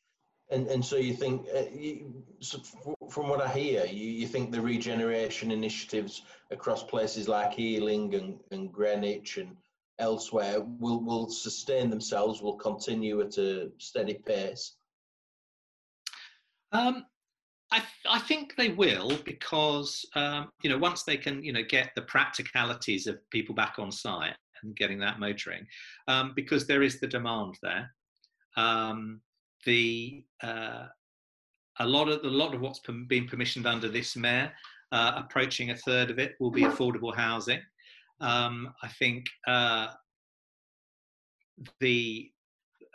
And 0.52 0.68
and 0.68 0.86
so 0.86 0.98
you 0.98 1.14
think, 1.14 1.48
uh, 1.56 1.64
you, 1.74 2.24
so 2.40 2.62
from 3.10 3.30
what 3.30 3.42
I 3.42 3.48
hear, 3.48 3.86
you, 3.86 4.08
you 4.12 4.28
think 4.28 4.52
the 4.52 4.62
regeneration 4.62 5.52
initiatives 5.52 6.22
across 6.52 6.84
places 6.84 7.28
like 7.28 7.58
Ealing 7.60 8.14
and, 8.14 8.40
and 8.52 8.72
Greenwich 8.72 9.38
and 9.38 9.56
elsewhere 9.98 10.62
will 10.62 11.04
will 11.04 11.30
sustain 11.30 11.90
themselves, 11.90 12.42
will 12.42 12.58
continue 12.58 13.22
at 13.22 13.38
a 13.38 13.72
steady 13.80 14.16
pace. 14.26 14.76
Um, 16.72 17.06
I, 17.72 17.82
I 18.10 18.20
think 18.20 18.56
they 18.56 18.70
will 18.70 19.18
because 19.26 20.06
um, 20.16 20.50
you 20.62 20.70
know 20.70 20.78
once 20.78 21.04
they 21.04 21.18
can 21.18 21.44
you 21.44 21.54
know 21.54 21.64
get 21.64 21.92
the 21.96 22.04
practicalities 22.04 23.08
of 23.08 23.18
people 23.32 23.56
back 23.56 23.76
on 23.80 23.92
site 23.92 24.36
and 24.62 24.76
getting 24.76 25.00
that 25.00 25.20
motoring, 25.20 25.66
um, 26.08 26.34
because 26.36 26.68
there 26.68 26.84
is 26.84 27.00
the 27.00 27.08
demand 27.08 27.56
there. 27.64 27.92
Um, 28.58 29.22
the 29.66 30.24
uh, 30.44 30.86
a 31.80 31.86
lot 31.86 32.08
of 32.08 32.24
a 32.24 32.28
lot 32.28 32.54
of 32.54 32.62
what's 32.62 32.80
been 32.80 33.28
permissioned 33.28 33.66
under 33.66 33.90
this 33.90 34.16
mayor, 34.16 34.52
uh, 34.92 35.14
approaching 35.16 35.72
a 35.72 35.76
third 35.76 36.10
of 36.10 36.20
it 36.20 36.36
will 36.40 36.52
be 36.52 36.64
affordable 36.64 37.16
housing. 37.16 37.60
Um, 38.22 38.74
I 38.82 38.88
think 38.88 39.26
uh, 39.48 39.88
the 41.80 42.32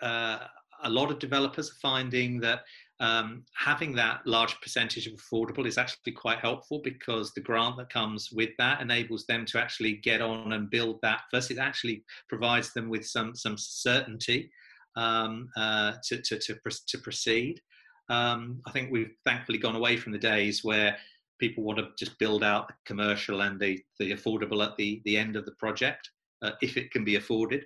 uh, 0.01 0.39
a 0.83 0.91
lot 0.91 1.11
of 1.11 1.19
developers 1.19 1.71
are 1.71 1.81
finding 1.83 2.41
that 2.41 2.61
um, 3.01 3.45
having 3.55 3.95
that 3.95 4.27
large 4.27 4.59
percentage 4.61 5.07
of 5.07 5.15
affordable 5.15 5.67
is 5.67 5.79
actually 5.79 6.13
quite 6.13 6.39
helpful 6.39 6.81
because 6.85 7.33
the 7.33 7.41
grant 7.41 7.77
that 7.79 7.91
comes 7.91 8.31
with 8.31 8.51
that 8.59 8.81
enables 8.81 9.27
them 9.27 9.47
to 9.47 9.59
actually 9.59 9.95
get 9.95 10.21
on 10.21 10.53
and 10.53 10.71
build 10.71 10.99
that. 11.03 11.23
First, 11.31 11.51
it 11.51 11.59
actually 11.59 12.05
provides 12.29 12.73
them 12.73 12.89
with 12.89 13.07
some 13.07 13.35
some 13.35 13.57
certainty 13.59 14.51
um, 14.97 15.49
uh, 15.57 15.93
to, 16.05 16.21
to, 16.23 16.39
to, 16.39 16.59
to, 16.89 16.99
proceed. 16.99 17.61
Um, 18.09 18.61
I 18.67 18.73
think 18.73 18.91
we've 18.91 19.15
thankfully 19.25 19.59
gone 19.59 19.77
away 19.77 19.97
from 19.97 20.13
the 20.13 20.19
days 20.19 20.65
where 20.65 20.97
people 21.39 21.65
want 21.65 21.79
to 21.79 21.89
just 21.99 22.19
build 22.19 22.43
out 22.43 22.69
the 22.69 22.75
commercial 22.85 23.43
and 23.43 23.59
the, 23.59 23.81
the 23.99 24.13
affordable 24.13 24.65
at 24.65 24.77
the, 24.77 25.01
the 25.05 25.17
end 25.17 25.37
of 25.37 25.45
the 25.45 25.55
project, 25.59 26.11
uh, 26.43 26.53
if 26.61 26.77
it 26.77 26.91
can 26.91 27.05
be 27.05 27.17
afforded. 27.17 27.65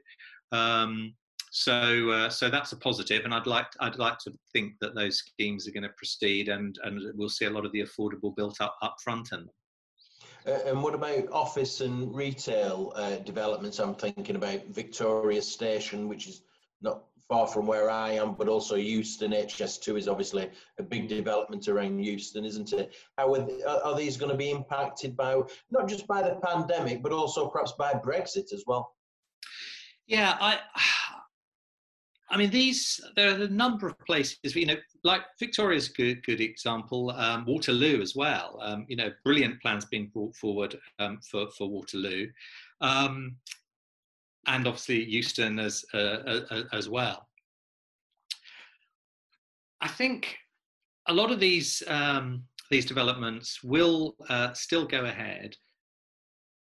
Um, 0.53 1.15
so, 1.51 2.11
uh, 2.11 2.29
so 2.31 2.51
that's 2.51 2.73
a 2.73 2.77
positive, 2.77 3.25
and 3.25 3.33
I'd 3.33 3.47
like 3.47 3.69
I'd 3.79 3.97
like 4.01 4.19
to 4.25 4.33
think 4.53 4.73
that 4.81 4.97
those 4.97 5.19
schemes 5.19 5.69
are 5.69 5.71
going 5.71 5.85
to 5.85 5.89
proceed, 5.91 6.49
and 6.49 6.77
and 6.83 7.01
we'll 7.15 7.29
see 7.29 7.45
a 7.45 7.51
lot 7.51 7.65
of 7.65 7.71
the 7.71 7.83
affordable 7.83 8.35
built 8.35 8.61
up 8.61 8.77
up 8.83 8.97
front 9.05 9.31
in 9.31 9.39
them. 9.39 9.51
Uh, 10.47 10.59
and 10.67 10.83
what 10.83 10.95
about 10.95 11.31
office 11.31 11.81
and 11.81 12.13
retail 12.13 12.93
uh, 12.97 13.17
developments? 13.19 13.79
I'm 13.79 13.95
thinking 13.95 14.35
about 14.35 14.67
Victoria 14.67 15.41
Station, 15.41 16.09
which 16.09 16.27
is 16.27 16.43
not 16.83 17.05
far 17.29 17.47
from 17.47 17.67
where 17.67 17.91
I 17.91 18.13
am, 18.13 18.35
but 18.35 18.49
also 18.49 18.77
Euston 18.77 19.33
HS2 19.33 19.99
is 19.99 20.09
obviously 20.09 20.51
a 20.79 20.83
big 20.83 21.09
development 21.09 21.69
around 21.69 21.99
Euston, 22.05 22.45
isn't 22.45 22.73
it? 22.73 22.95
How 23.17 23.35
are, 23.35 23.49
are 23.67 23.97
these 23.97 24.17
going 24.17 24.31
to 24.31 24.37
be 24.37 24.51
impacted 24.51 25.17
by 25.17 25.41
not 25.71 25.89
just 25.89 26.07
by 26.07 26.23
the 26.23 26.39
pandemic, 26.45 27.03
but 27.03 27.13
also 27.13 27.49
perhaps 27.49 27.73
by 27.73 27.93
Brexit 27.93 28.53
as 28.53 28.65
well? 28.67 28.95
Yeah, 30.07 30.37
I. 30.41 30.59
I 32.31 32.39
mean, 32.39 32.51
these 32.51 33.01
there 33.15 33.31
are 33.31 33.45
a 33.45 33.49
number 33.49 33.87
of 33.87 33.99
places. 34.01 34.57
You 34.57 34.67
know, 34.67 34.77
like 35.05 35.21
Victoria's 35.39 35.89
good 35.89 36.25
good 36.25 36.41
example. 36.41 37.11
Um, 37.11 37.45
Waterloo 37.47 38.01
as 38.01 38.17
well. 38.17 38.59
Um, 38.61 38.87
you 38.89 38.97
know, 38.97 39.11
brilliant 39.25 39.61
plans 39.61 39.85
being 39.85 40.11
brought 40.13 40.35
forward 40.35 40.77
um, 40.99 41.21
for 41.31 41.49
for 41.57 41.69
Waterloo. 41.69 42.27
And 44.47 44.67
obviously 44.67 45.05
Euston 45.05 45.59
as 45.59 45.85
uh, 45.95 46.43
uh, 46.51 46.63
as 46.73 46.89
well. 46.89 47.29
I 49.81 49.89
think 49.89 50.37
a 51.07 51.13
lot 51.13 51.31
of 51.31 51.41
these 51.41 51.83
um, 51.87 52.45
these 52.71 52.87
developments 52.87 53.63
will 53.63 54.17
uh, 54.29 54.53
still 54.55 54.87
go 54.87 55.05
ahead, 55.05 55.57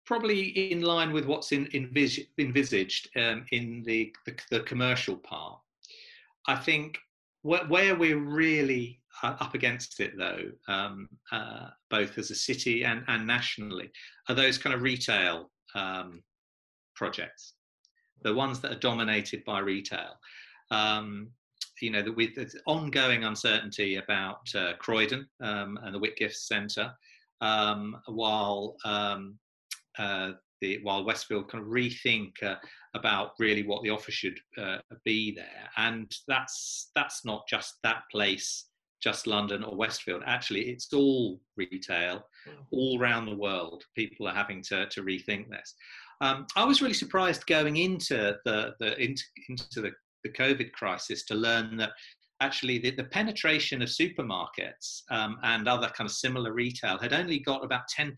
probably 0.04 0.70
in 0.70 0.82
line 0.82 1.12
with 1.12 1.24
what's 1.24 1.52
in, 1.52 1.66
envis- 1.66 2.28
envisaged 2.38 3.08
um, 3.16 3.46
in 3.50 3.82
the, 3.86 4.14
the, 4.26 4.34
the 4.50 4.60
commercial 4.60 5.16
part. 5.16 5.58
I 6.46 6.56
think 6.56 6.98
wh- 7.42 7.68
where 7.68 7.96
we're 7.96 8.18
really 8.18 9.00
uh, 9.22 9.36
up 9.40 9.54
against 9.54 9.98
it, 10.00 10.12
though, 10.18 10.50
um, 10.68 11.08
uh, 11.32 11.68
both 11.90 12.18
as 12.18 12.30
a 12.30 12.34
city 12.34 12.84
and, 12.84 13.02
and 13.08 13.26
nationally, 13.26 13.90
are 14.28 14.34
those 14.34 14.58
kind 14.58 14.74
of 14.74 14.82
retail 14.82 15.50
um, 15.74 16.22
projects 16.94 17.54
the 18.22 18.34
ones 18.34 18.60
that 18.60 18.72
are 18.72 18.78
dominated 18.78 19.44
by 19.44 19.60
retail. 19.60 20.18
Um, 20.70 21.30
you 21.80 21.90
know, 21.90 22.02
with 22.16 22.34
the 22.34 22.50
ongoing 22.66 23.24
uncertainty 23.24 23.96
about 23.96 24.48
uh, 24.54 24.72
Croydon 24.78 25.28
um, 25.42 25.78
and 25.82 25.94
the 25.94 25.98
Whitgift 25.98 26.34
Centre, 26.34 26.92
um, 27.40 27.96
while 28.06 28.76
um, 28.84 29.38
uh, 29.98 30.32
the, 30.60 30.80
while 30.82 31.04
Westfield 31.04 31.50
kind 31.50 31.62
of 31.62 31.70
rethink 31.70 32.42
uh, 32.42 32.56
about 32.94 33.32
really 33.38 33.62
what 33.62 33.82
the 33.82 33.90
offer 33.90 34.10
should 34.10 34.38
uh, 34.56 34.78
be 35.04 35.34
there, 35.34 35.68
and 35.76 36.10
that's 36.26 36.90
that's 36.94 37.24
not 37.24 37.46
just 37.46 37.74
that 37.82 38.02
place, 38.10 38.66
just 39.02 39.26
London 39.26 39.62
or 39.62 39.76
Westfield. 39.76 40.22
Actually, 40.24 40.70
it's 40.70 40.92
all 40.94 41.40
retail, 41.56 42.24
hmm. 42.46 42.62
all 42.72 42.98
around 43.00 43.26
the 43.26 43.36
world. 43.36 43.84
People 43.94 44.26
are 44.28 44.34
having 44.34 44.62
to 44.62 44.86
to 44.86 45.02
rethink 45.02 45.50
this. 45.50 45.74
Um, 46.20 46.46
I 46.56 46.64
was 46.64 46.80
really 46.80 46.94
surprised 46.94 47.46
going 47.46 47.76
into 47.76 48.36
the, 48.44 48.74
the 48.80 49.02
into, 49.02 49.22
into 49.48 49.80
the, 49.80 49.92
the 50.24 50.30
COVID 50.30 50.72
crisis 50.72 51.24
to 51.26 51.34
learn 51.34 51.76
that 51.76 51.90
actually 52.40 52.78
the, 52.78 52.90
the 52.90 53.04
penetration 53.04 53.82
of 53.82 53.88
supermarkets 53.88 55.02
um, 55.10 55.38
and 55.42 55.68
other 55.68 55.88
kind 55.88 56.08
of 56.08 56.14
similar 56.14 56.52
retail 56.52 56.98
had 56.98 57.12
only 57.12 57.38
got 57.38 57.64
about 57.64 57.82
10% 57.98 58.14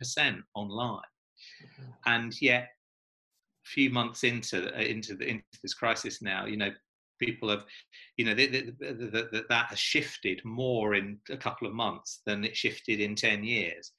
online. 0.55 1.01
Mm-hmm. 1.63 1.91
And 2.07 2.41
yet, 2.41 2.69
a 3.65 3.69
few 3.69 3.91
months 3.91 4.25
into 4.25 4.69
into 4.81 5.15
the, 5.15 5.29
into 5.29 5.45
this 5.63 5.75
crisis 5.75 6.23
now, 6.23 6.47
you 6.47 6.57
know, 6.57 6.71
people 7.21 7.51
have, 7.51 7.65
you 8.17 8.25
know, 8.25 8.35
that 8.35 9.45
that 9.49 9.67
has 9.67 9.79
shifted 9.79 10.41
more 10.45 10.95
in 10.95 11.19
a 11.31 11.37
couple 11.37 11.67
of 11.67 11.75
months 11.75 12.23
than 12.27 12.45
it 12.45 12.57
shifted 12.57 13.01
in 13.01 13.15
10 13.15 13.45
years 13.45 13.93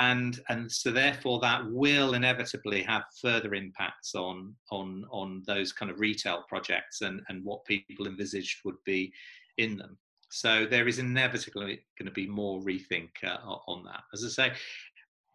and 0.00 0.40
and 0.48 0.70
so 0.70 0.90
therefore 0.90 1.38
that 1.40 1.64
will 1.70 2.14
inevitably 2.14 2.82
have 2.82 3.04
further 3.20 3.54
impacts 3.54 4.14
on 4.14 4.54
on 4.70 5.04
on 5.10 5.42
those 5.46 5.72
kind 5.72 5.90
of 5.90 6.00
retail 6.00 6.44
projects 6.48 7.00
and 7.02 7.20
and 7.28 7.44
what 7.44 7.64
people 7.64 8.06
envisaged 8.06 8.60
would 8.64 8.82
be 8.84 9.12
in 9.58 9.76
them. 9.76 9.96
So 10.30 10.66
there 10.66 10.88
is 10.88 10.98
inevitably 10.98 11.80
going 11.96 12.06
to 12.06 12.10
be 12.10 12.26
more 12.26 12.60
rethink 12.60 13.10
uh, 13.22 13.36
on 13.68 13.84
that. 13.84 14.02
As 14.12 14.24
i 14.24 14.28
say 14.28 14.52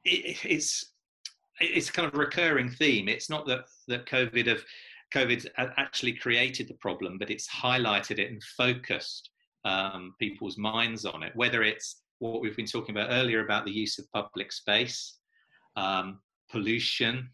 it, 0.04 0.38
it's 0.44 0.94
it's 1.62 1.90
kind 1.90 2.08
of 2.08 2.14
a 2.14 2.18
recurring 2.18 2.70
theme. 2.70 3.08
It's 3.08 3.30
not 3.30 3.46
that 3.48 3.66
that 3.88 4.06
covid 4.06 4.48
have 4.48 4.64
covid 5.14 5.48
actually 5.58 6.14
created 6.14 6.68
the 6.68 6.76
problem 6.76 7.18
but 7.18 7.32
it's 7.32 7.48
highlighted 7.50 8.20
it 8.20 8.30
and 8.32 8.44
focused 8.44 9.32
um, 9.66 10.14
people's 10.20 10.58
minds 10.58 11.04
on 11.04 11.24
it 11.24 11.36
whether 11.36 11.64
it's 11.64 12.04
what 12.20 12.42
we've 12.42 12.56
been 12.56 12.66
talking 12.66 12.96
about 12.96 13.10
earlier 13.12 13.44
about 13.44 13.66
the 13.66 13.72
use 13.72 13.98
of 13.98 14.12
public 14.12 14.52
space, 14.52 15.18
um, 15.76 16.20
pollution, 16.52 17.30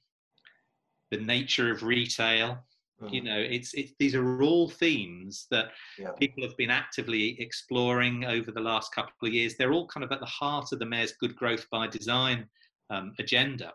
the 1.12 1.17
nature 1.17 1.71
of 1.71 1.84
retail. 1.84 2.58
Mm. 3.02 3.13
You 3.13 3.24
know, 3.24 3.38
it's, 3.38 3.74
it's 3.74 3.93
these 4.00 4.15
are 4.15 4.41
all 4.41 4.69
themes 4.69 5.48
that 5.52 5.71
yeah. 6.00 6.12
people 6.17 6.43
have 6.43 6.56
been 6.56 6.69
actively 6.69 7.39
exploring 7.41 8.26
over 8.26 8.52
the 8.52 8.62
last 8.62 8.93
couple 8.93 9.28
of 9.28 9.34
years. 9.34 9.56
They're 9.58 9.74
all 9.74 9.88
kind 9.88 10.04
of 10.04 10.12
at 10.12 10.21
the 10.21 10.26
heart 10.26 10.71
of 10.71 10.80
the 10.80 10.86
mayor's 10.86 11.13
good 11.19 11.36
growth 11.36 11.65
by 11.71 11.88
design 11.88 12.48
um, 12.89 13.13
agenda 13.19 13.74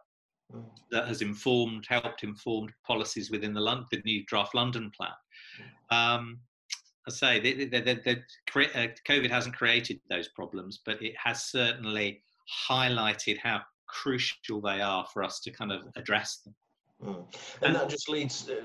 mm. 0.54 0.64
that 0.90 1.06
has 1.06 1.20
informed, 1.22 1.84
helped 1.88 2.22
inform 2.22 2.68
policies 2.86 3.30
within 3.30 3.52
the, 3.52 3.60
London, 3.60 3.86
the 3.90 4.02
new 4.04 4.24
draft 4.26 4.54
London 4.54 4.90
plan. 4.96 5.10
Mm. 5.90 5.96
Um, 5.96 6.38
I 7.08 7.10
say 7.10 7.40
the, 7.40 7.64
the, 7.64 7.80
the, 7.80 8.12
uh, 8.12 8.88
COVID 9.08 9.30
hasn't 9.30 9.56
created 9.56 10.00
those 10.10 10.28
problems, 10.28 10.80
but 10.84 11.02
it 11.02 11.14
has 11.22 11.44
certainly 11.44 12.22
highlighted 12.68 13.38
how 13.38 13.62
crucial 13.86 14.60
they 14.60 14.80
are 14.80 15.06
for 15.12 15.22
us 15.22 15.40
to 15.40 15.50
kind 15.50 15.72
of 15.72 15.82
address 15.96 16.38
them. 16.44 16.54
Mm. 17.02 17.24
And 17.62 17.74
that 17.74 17.88
just 17.88 18.08
leads 18.08 18.48
uh, 18.50 18.60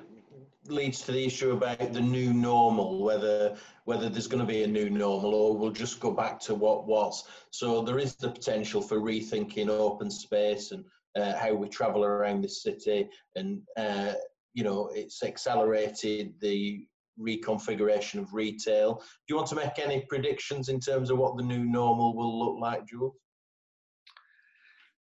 leads 0.68 1.02
to 1.02 1.12
the 1.12 1.26
issue 1.26 1.52
about 1.52 1.94
the 1.94 2.02
new 2.02 2.34
normal, 2.34 3.04
whether 3.04 3.56
whether 3.86 4.10
there's 4.10 4.28
going 4.28 4.46
to 4.46 4.52
be 4.52 4.64
a 4.64 4.68
new 4.68 4.90
normal 4.90 5.34
or 5.34 5.56
we'll 5.56 5.72
just 5.72 6.00
go 6.00 6.12
back 6.12 6.40
to 6.42 6.56
what 6.56 6.88
was. 6.88 7.24
So 7.52 7.82
there 7.82 8.00
is 8.00 8.16
the 8.16 8.30
potential 8.30 8.82
for 8.82 9.00
rethinking 9.00 9.70
open 9.70 10.12
space 10.12 10.72
and 10.72 10.84
uh, 11.16 11.38
how 11.38 11.54
we 11.54 11.70
travel 11.70 12.04
around 12.04 12.42
the 12.42 12.50
city, 12.50 13.08
and 13.36 13.62
uh, 13.78 14.14
you 14.54 14.64
know 14.64 14.90
it's 14.94 15.24
accelerated 15.24 16.34
the 16.42 16.86
reconfiguration 17.20 18.20
of 18.20 18.34
retail. 18.34 18.96
Do 18.96 19.04
you 19.30 19.36
want 19.36 19.48
to 19.50 19.56
make 19.56 19.80
any 19.80 20.02
predictions 20.02 20.70
in 20.70 20.80
terms 20.80 21.10
of 21.10 21.18
what 21.18 21.38
the 21.38 21.44
new 21.44 21.64
normal 21.64 22.16
will 22.16 22.38
look 22.40 22.60
like, 22.60 22.88
Jules? 22.88 23.14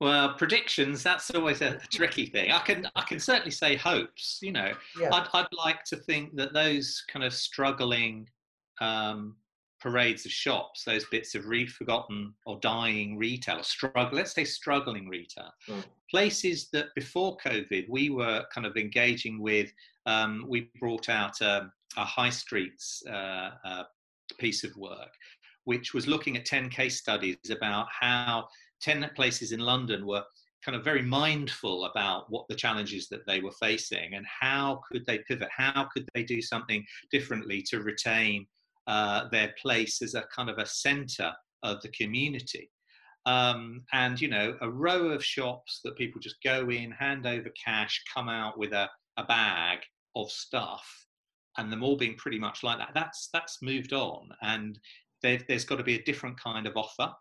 Well, 0.01 0.33
predictions, 0.33 1.03
that's 1.03 1.31
always 1.31 1.61
a, 1.61 1.79
tricky 1.93 2.25
thing. 2.25 2.51
I 2.53 2.61
can 2.61 2.89
I 2.97 3.03
can 3.03 3.21
certainly 3.21 3.51
say 3.51 3.77
hopes, 3.77 4.39
you 4.41 4.51
know. 4.51 4.73
Yeah. 4.99 5.11
I'd, 5.13 5.29
I'd 5.35 5.47
like 5.53 5.85
to 5.85 5.97
think 5.97 6.35
that 6.37 6.55
those 6.55 7.05
kind 7.13 7.23
of 7.23 7.35
struggling 7.35 8.27
um, 8.81 9.37
parades 9.79 10.25
of 10.25 10.33
shops, 10.33 10.85
those 10.85 11.05
bits 11.11 11.35
of 11.35 11.47
re-forgotten 11.47 12.33
or 12.47 12.59
dying 12.61 13.19
retail, 13.19 13.59
or 13.59 13.63
struggle, 13.63 14.17
let's 14.17 14.33
say 14.33 14.45
struggling 14.45 15.07
retail, 15.07 15.51
mm. 15.69 15.85
places 16.11 16.69
that 16.73 16.87
before 16.95 17.37
COVID 17.45 17.87
we 17.91 18.09
were 18.09 18.45
kind 18.55 18.67
of 18.67 18.79
engaging 18.79 19.39
with, 19.39 19.71
um, 20.07 20.47
we 20.49 20.71
brought 20.81 21.11
out 21.11 21.41
um, 21.43 21.71
a 21.97 22.05
high 22.05 22.31
streets 22.31 23.03
uh, 23.09 23.51
uh, 23.65 23.83
piece 24.39 24.65
of 24.65 24.77
work, 24.77 25.13
which 25.65 25.93
was 25.95 26.07
looking 26.07 26.37
at 26.37 26.45
10 26.45 26.69
case 26.71 26.99
studies 26.99 27.37
about 27.51 27.87
how 27.99 28.47
10 28.83 29.11
places 29.15 29.53
in 29.53 29.61
London 29.61 30.07
were 30.07 30.23
kind 30.65 30.77
of 30.77 30.85
very 30.85 31.03
mindful 31.03 31.87
about 31.87 32.25
what 32.29 32.47
the 32.49 32.55
challenges 32.55 33.09
that 33.09 33.27
they 33.27 33.41
were 33.41 33.53
facing 33.53 34.15
and 34.15 34.27
how 34.27 34.81
could 34.91 35.05
they 35.07 35.19
pivot, 35.27 35.49
how 35.51 35.89
could 35.93 36.07
they 36.15 36.23
do 36.23 36.43
something 36.43 36.85
differently 37.11 37.63
to 37.63 37.81
retain 37.81 38.47
uh, 38.87 39.29
their 39.31 39.55
place 39.61 40.03
as 40.03 40.15
a 40.15 40.25
kind 40.35 40.51
of 40.51 40.59
a 40.59 40.67
center 40.67 41.33
of 41.63 41.81
the 41.83 41.89
community. 41.91 42.71
Um, 43.27 43.83
and 43.93 44.21
you 44.21 44.29
know, 44.29 44.57
a 44.61 44.71
row 44.71 45.09
of 45.09 45.25
shops 45.25 45.81
that 45.85 45.97
people 45.97 46.21
just 46.21 46.43
go 46.43 46.71
in, 46.71 46.91
hand 46.91 47.27
over 47.27 47.51
cash, 47.63 48.03
come 48.13 48.29
out 48.29 48.59
with 48.59 48.73
a, 48.73 48.89
a 49.17 49.25
bag 49.25 49.81
of 50.17 50.31
stuff 50.31 50.87
and 51.59 51.73
them 51.73 51.83
all 51.83 51.97
being 51.97 52.15
pretty 52.17 52.39
much 52.39 52.63
like 52.63 52.79
that. 52.79 52.91
That's 52.95 53.29
that's 53.33 53.63
moved 53.63 53.93
on, 53.93 54.29
and 54.43 54.79
there's 55.23 55.65
got 55.65 55.77
to 55.77 55.85
be 55.85 55.97
a 55.97 56.03
different 56.03 56.41
kind 56.41 56.67
of 56.67 56.77
offer, 56.77 57.13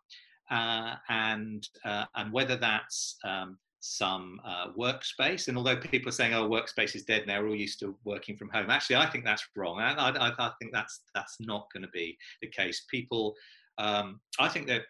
uh, 0.52 0.96
and 1.10 1.68
uh, 1.86 2.06
and 2.16 2.32
whether 2.32 2.56
that's 2.56 3.18
um, 3.26 3.58
some 3.82 4.40
uh, 4.46 4.68
workspace. 4.78 5.48
And 5.48 5.58
although 5.58 5.78
people 5.78 6.10
are 6.10 6.14
saying, 6.14 6.34
"Oh, 6.34 6.50
workspace 6.50 6.96
is 6.96 7.04
dead 7.04 7.26
now," 7.28 7.42
we're 7.42 7.50
all 7.50 7.56
used 7.56 7.80
to 7.80 7.96
working 8.06 8.38
from 8.38 8.50
home. 8.50 8.70
Actually, 8.70 8.98
I 8.98 9.08
think 9.08 9.26
that's 9.26 9.48
wrong. 9.56 9.80
I, 9.80 9.94
I, 9.94 10.32
I 10.38 10.52
think 10.60 10.72
that's 10.74 11.02
that's 11.16 11.38
not 11.40 11.68
going 11.74 11.84
to 11.84 11.90
be 11.90 12.18
the 12.42 12.50
case. 12.50 12.86
People, 12.90 13.36
um, 13.78 14.20
I 14.40 14.48
think 14.48 14.68
that. 14.68 14.84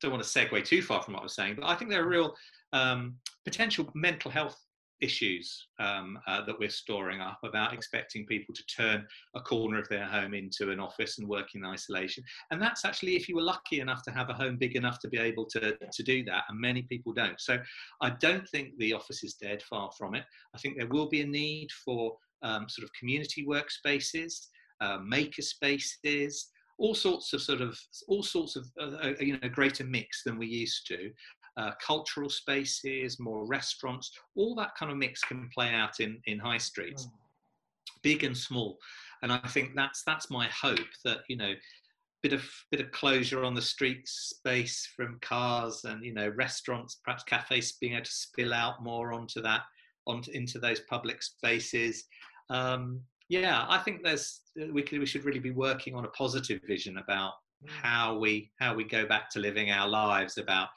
Don't 0.00 0.12
want 0.12 0.22
to 0.22 0.28
segue 0.28 0.64
too 0.64 0.80
far 0.80 1.02
from 1.02 1.14
what 1.14 1.20
I 1.20 1.24
was 1.24 1.34
saying, 1.34 1.56
but 1.56 1.66
I 1.66 1.74
think 1.74 1.90
there 1.90 2.00
are 2.00 2.06
a 2.06 2.08
real 2.08 2.32
um, 2.72 3.16
potential 3.44 3.90
mental 3.96 4.30
health 4.30 4.56
issues 5.00 5.68
um, 5.78 6.18
uh, 6.26 6.44
that 6.44 6.58
we're 6.58 6.68
storing 6.68 7.20
up 7.20 7.38
about 7.44 7.72
expecting 7.72 8.26
people 8.26 8.54
to 8.54 8.66
turn 8.66 9.06
a 9.34 9.40
corner 9.40 9.78
of 9.78 9.88
their 9.88 10.06
home 10.06 10.34
into 10.34 10.70
an 10.70 10.80
office 10.80 11.18
and 11.18 11.28
work 11.28 11.54
in 11.54 11.64
isolation. 11.64 12.24
And 12.50 12.60
that's 12.60 12.84
actually 12.84 13.16
if 13.16 13.28
you 13.28 13.36
were 13.36 13.42
lucky 13.42 13.80
enough 13.80 14.02
to 14.04 14.10
have 14.10 14.30
a 14.30 14.34
home 14.34 14.56
big 14.56 14.76
enough 14.76 14.98
to 15.00 15.08
be 15.08 15.18
able 15.18 15.46
to, 15.46 15.76
to 15.76 16.02
do 16.02 16.24
that, 16.24 16.44
and 16.48 16.60
many 16.60 16.82
people 16.82 17.12
don't. 17.12 17.40
So 17.40 17.58
I 18.00 18.10
don't 18.10 18.48
think 18.48 18.76
the 18.78 18.92
office 18.92 19.22
is 19.22 19.34
dead, 19.34 19.62
far 19.62 19.90
from 19.96 20.14
it. 20.14 20.24
I 20.54 20.58
think 20.58 20.76
there 20.76 20.88
will 20.88 21.08
be 21.08 21.22
a 21.22 21.26
need 21.26 21.68
for 21.84 22.16
um, 22.42 22.68
sort 22.68 22.84
of 22.84 22.92
community 22.98 23.46
workspaces, 23.46 24.46
uh, 24.80 24.98
maker 24.98 25.42
spaces, 25.42 26.50
all 26.78 26.94
sorts 26.94 27.32
of 27.32 27.42
sort 27.42 27.60
of 27.60 27.78
all 28.06 28.22
sorts 28.22 28.56
of 28.56 28.64
uh, 28.80 28.96
uh 29.02 29.12
you 29.20 29.36
know 29.38 29.48
greater 29.48 29.84
mix 29.84 30.22
than 30.22 30.38
we 30.38 30.46
used 30.46 30.86
to 30.86 31.10
uh, 31.58 31.72
cultural 31.84 32.30
spaces, 32.30 33.18
more 33.18 33.44
restaurants, 33.44 34.12
all 34.36 34.54
that 34.54 34.74
kind 34.78 34.92
of 34.92 34.96
mix 34.96 35.20
can 35.22 35.50
play 35.52 35.74
out 35.74 35.98
in, 35.98 36.20
in 36.26 36.38
high 36.38 36.58
streets, 36.58 37.06
mm. 37.06 37.10
big 38.02 38.22
and 38.22 38.36
small. 38.36 38.78
And 39.22 39.32
I 39.32 39.38
think 39.48 39.74
that's 39.74 40.04
that's 40.04 40.30
my 40.30 40.46
hope 40.46 40.78
that 41.04 41.18
you 41.28 41.36
know, 41.36 41.52
bit 42.22 42.32
of 42.32 42.44
bit 42.70 42.80
of 42.80 42.92
closure 42.92 43.44
on 43.44 43.54
the 43.54 43.62
street 43.62 44.02
space 44.06 44.88
from 44.94 45.18
cars 45.20 45.84
and 45.84 46.04
you 46.04 46.14
know 46.14 46.28
restaurants, 46.36 47.00
perhaps 47.04 47.24
cafes 47.24 47.72
being 47.80 47.94
able 47.94 48.04
to 48.04 48.10
spill 48.10 48.54
out 48.54 48.80
more 48.80 49.12
onto 49.12 49.42
that, 49.42 49.62
onto 50.06 50.30
into 50.30 50.60
those 50.60 50.80
public 50.88 51.24
spaces. 51.24 52.04
Um, 52.50 53.00
yeah, 53.28 53.66
I 53.68 53.78
think 53.78 54.04
there's 54.04 54.42
we 54.72 54.82
could 54.82 55.00
we 55.00 55.06
should 55.06 55.24
really 55.24 55.40
be 55.40 55.50
working 55.50 55.96
on 55.96 56.04
a 56.04 56.10
positive 56.10 56.60
vision 56.68 56.98
about 56.98 57.32
mm. 57.64 57.70
how 57.70 58.16
we 58.16 58.52
how 58.60 58.76
we 58.76 58.84
go 58.84 59.04
back 59.06 59.28
to 59.30 59.40
living 59.40 59.72
our 59.72 59.88
lives 59.88 60.38
about 60.38 60.68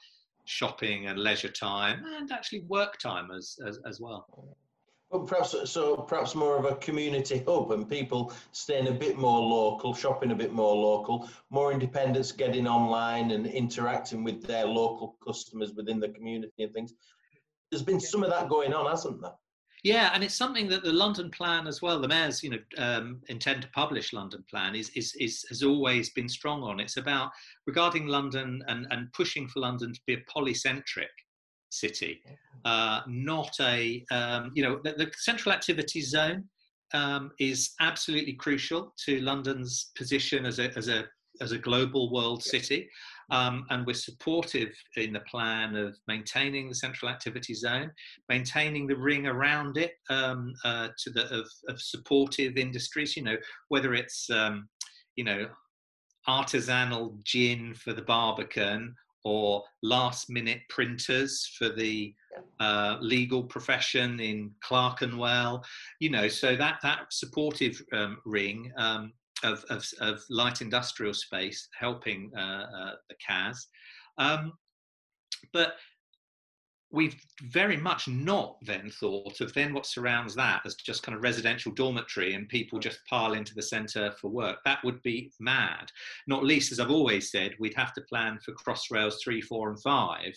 shopping 0.46 1.08
and 1.08 1.20
leisure 1.20 1.50
time 1.50 2.04
and 2.18 2.32
actually 2.32 2.62
work 2.62 2.98
time 2.98 3.32
as, 3.32 3.58
as, 3.66 3.80
as 3.86 4.00
well. 4.00 4.56
Well, 5.12 5.24
perhaps 5.24 5.56
so. 5.70 5.98
Perhaps 5.98 6.36
more 6.36 6.58
of 6.58 6.64
a 6.64 6.76
community 6.76 7.44
hub, 7.46 7.72
and 7.72 7.90
people 7.90 8.32
staying 8.54 8.88
a 8.88 8.94
bit 8.94 9.18
more 9.18 9.42
local, 9.42 9.94
shopping 9.94 10.32
a 10.32 10.36
bit 10.36 10.54
more 10.54 10.74
local, 10.74 11.30
more 11.50 11.74
independence, 11.74 12.32
getting 12.32 12.66
online 12.66 13.32
and 13.32 13.46
interacting 13.46 14.24
with 14.24 14.42
their 14.44 14.66
local 14.66 15.18
customers 15.26 15.74
within 15.74 16.00
the 16.00 16.08
community 16.10 16.64
and 16.64 16.74
things. 16.74 16.94
There's 17.70 17.84
been 17.84 18.00
some 18.00 18.24
of 18.24 18.30
that 18.30 18.48
going 18.48 18.74
on, 18.74 18.90
hasn't 18.90 19.22
there? 19.22 19.34
Yeah, 19.84 20.12
and 20.14 20.24
it's 20.24 20.36
something 20.36 20.70
that 20.70 20.84
the 20.84 20.94
London 20.94 21.32
plan 21.32 21.66
as 21.66 21.82
well. 21.82 22.00
The 22.00 22.08
mayors, 22.08 22.44
you 22.44 22.52
know, 22.52 22.60
um, 22.78 23.22
intend 23.30 23.64
to 23.64 23.68
publish 23.70 24.14
London 24.14 24.44
plan 24.50 24.76
is, 24.76 24.90
is 24.96 25.16
is 25.20 25.44
has 25.50 25.64
always 25.64 26.12
been 26.12 26.30
strong 26.30 26.62
on. 26.62 26.80
It's 26.80 26.98
about 26.98 27.32
regarding 27.66 28.06
London 28.06 28.62
and 28.68 28.86
and 28.92 29.12
pushing 29.14 29.48
for 29.48 29.62
London 29.62 29.92
to 29.92 30.00
be 30.06 30.14
a 30.14 30.24
polycentric 30.32 31.10
city, 31.72 32.22
uh, 32.66 33.02
not 33.08 33.56
a 33.60 34.06
um, 34.12 34.52
you 34.54 34.62
know 34.62 34.80
the, 34.84 34.94
the, 34.94 35.12
central 35.18 35.52
activity 35.52 36.02
zone 36.02 36.44
um, 36.94 37.32
is 37.40 37.74
absolutely 37.80 38.34
crucial 38.34 38.94
to 39.06 39.20
London's 39.22 39.92
position 39.98 40.46
as 40.46 40.60
a 40.60 40.72
as 40.78 40.90
a 40.90 41.06
as 41.42 41.54
a 41.54 41.58
global 41.58 42.12
world 42.12 42.44
city. 42.44 42.88
Um, 43.32 43.66
and 43.70 43.86
we're 43.88 43.94
supportive 43.94 44.74
in 44.98 45.14
the 45.14 45.22
plan 45.22 45.76
of 45.76 45.98
maintaining 46.08 46.68
the 46.68 46.76
central 46.76 47.10
activity 47.10 47.54
zone, 47.54 47.90
maintaining 48.30 48.88
the 48.88 48.98
ring 48.98 49.26
around 49.26 49.78
it 49.78 49.94
um, 50.10 50.54
uh, 50.66 50.90
to 51.00 51.10
the 51.12 51.24
of, 51.34 51.48
of, 51.70 51.82
supportive 51.82 52.58
industries. 52.58 53.16
You 53.16 53.24
know, 53.24 53.38
whether 53.70 53.94
it's 53.94 54.30
um, 54.30 54.68
you 55.16 55.24
know 55.24 55.48
artisanal 56.28 57.24
gin 57.24 57.74
for 57.74 57.94
the 57.94 58.02
Barbican 58.02 58.96
or 59.24 59.64
last 59.84 60.30
minute 60.30 60.62
printers 60.70 61.56
for 61.58 61.70
the 61.70 62.14
uh, 62.60 62.98
legal 63.02 63.44
profession 63.44 64.20
in 64.20 64.52
Clerkenwell, 64.62 65.64
you 66.00 66.10
know, 66.10 66.28
so 66.28 66.56
that 66.56 66.80
that 66.82 67.12
supportive 67.12 67.82
um, 67.94 68.18
ring 68.26 68.72
um, 68.78 69.12
of, 69.44 69.64
of, 69.70 69.86
of 70.00 70.24
light 70.30 70.62
industrial 70.62 71.14
space 71.14 71.68
helping 71.78 72.32
uh, 72.38 72.66
uh, 72.76 72.92
the 73.10 73.16
CAZ. 73.28 73.68
Um, 74.18 74.54
but 75.54 75.76
we've 76.92 77.16
very 77.44 77.78
much 77.78 78.08
not 78.08 78.58
then 78.64 78.90
thought 78.90 79.40
of 79.40 79.54
then 79.54 79.74
what 79.74 79.86
surrounds 79.86 80.36
that 80.36 80.62
as 80.66 80.76
just 80.76 81.04
kind 81.04 81.16
of 81.16 81.24
residential 81.24 81.72
dormitory 81.72 82.34
and 82.34 82.50
people 82.50 82.80
just 82.80 83.00
pile 83.10 83.34
into 83.34 83.56
the 83.56 83.62
centre 83.62 84.12
for 84.20 84.30
work. 84.30 84.58
That 84.66 84.84
would 84.84 85.02
be 85.02 85.32
mad. 85.40 85.90
Not 86.28 86.44
least, 86.44 86.72
as 86.72 86.80
I've 86.80 86.92
always 86.92 87.32
said, 87.32 87.56
we'd 87.60 87.76
have 87.76 87.94
to 87.94 88.02
plan 88.02 88.40
for 88.44 88.54
Crossrails 88.54 89.16
three, 89.24 89.42
four, 89.42 89.70
and 89.70 89.82
five 89.82 90.34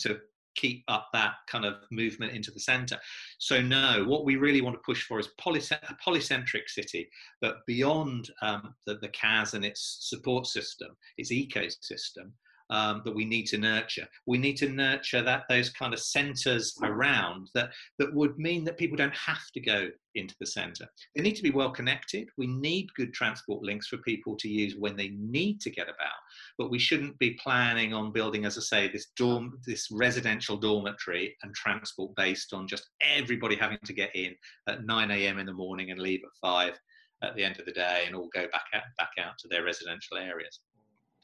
to 0.00 0.18
keep 0.60 0.82
up 0.88 1.08
that 1.12 1.34
kind 1.46 1.64
of 1.64 1.74
movement 1.90 2.32
into 2.32 2.50
the 2.50 2.60
center. 2.60 2.98
So 3.38 3.60
no, 3.60 4.04
what 4.06 4.24
we 4.24 4.36
really 4.36 4.60
want 4.60 4.74
to 4.74 4.82
push 4.84 5.04
for 5.04 5.18
is 5.20 5.28
polycent- 5.40 5.88
a 5.88 5.96
polycentric 6.04 6.68
city, 6.68 7.08
but 7.40 7.58
beyond 7.66 8.30
um, 8.42 8.74
the, 8.86 8.96
the 8.96 9.08
CAZ 9.08 9.54
and 9.54 9.64
its 9.64 9.98
support 10.00 10.46
system, 10.46 10.96
its 11.16 11.32
ecosystem, 11.32 12.32
um, 12.70 13.02
that 13.04 13.14
we 13.14 13.24
need 13.24 13.46
to 13.46 13.58
nurture. 13.58 14.06
We 14.26 14.38
need 14.38 14.56
to 14.58 14.68
nurture 14.68 15.22
that 15.22 15.44
those 15.48 15.70
kind 15.70 15.92
of 15.92 16.00
centres 16.00 16.76
around 16.82 17.48
that 17.54 17.70
that 17.98 18.14
would 18.14 18.38
mean 18.38 18.64
that 18.64 18.78
people 18.78 18.96
don't 18.96 19.14
have 19.14 19.44
to 19.54 19.60
go 19.60 19.88
into 20.14 20.34
the 20.40 20.46
centre. 20.46 20.86
They 21.14 21.22
need 21.22 21.36
to 21.36 21.42
be 21.42 21.50
well 21.50 21.70
connected. 21.70 22.28
We 22.36 22.46
need 22.46 22.92
good 22.94 23.14
transport 23.14 23.62
links 23.62 23.88
for 23.88 23.98
people 23.98 24.36
to 24.36 24.48
use 24.48 24.74
when 24.76 24.96
they 24.96 25.10
need 25.10 25.60
to 25.62 25.70
get 25.70 25.88
about. 25.88 26.18
But 26.58 26.70
we 26.70 26.78
shouldn't 26.78 27.18
be 27.18 27.38
planning 27.42 27.94
on 27.94 28.12
building, 28.12 28.44
as 28.44 28.58
I 28.58 28.62
say, 28.62 28.88
this 28.88 29.08
dorm, 29.16 29.58
this 29.66 29.88
residential 29.90 30.56
dormitory 30.56 31.36
and 31.42 31.54
transport 31.54 32.14
based 32.16 32.52
on 32.52 32.66
just 32.66 32.88
everybody 33.00 33.56
having 33.56 33.78
to 33.84 33.92
get 33.92 34.14
in 34.14 34.34
at 34.68 34.84
9 34.84 35.10
a.m. 35.10 35.38
in 35.38 35.46
the 35.46 35.52
morning 35.52 35.90
and 35.90 36.00
leave 36.00 36.20
at 36.24 36.48
five 36.48 36.78
at 37.22 37.34
the 37.34 37.44
end 37.44 37.58
of 37.58 37.66
the 37.66 37.72
day 37.72 38.04
and 38.06 38.14
all 38.14 38.28
go 38.32 38.42
back 38.52 38.64
out, 38.74 38.82
back 38.98 39.10
out 39.20 39.32
to 39.38 39.48
their 39.48 39.64
residential 39.64 40.16
areas. 40.16 40.60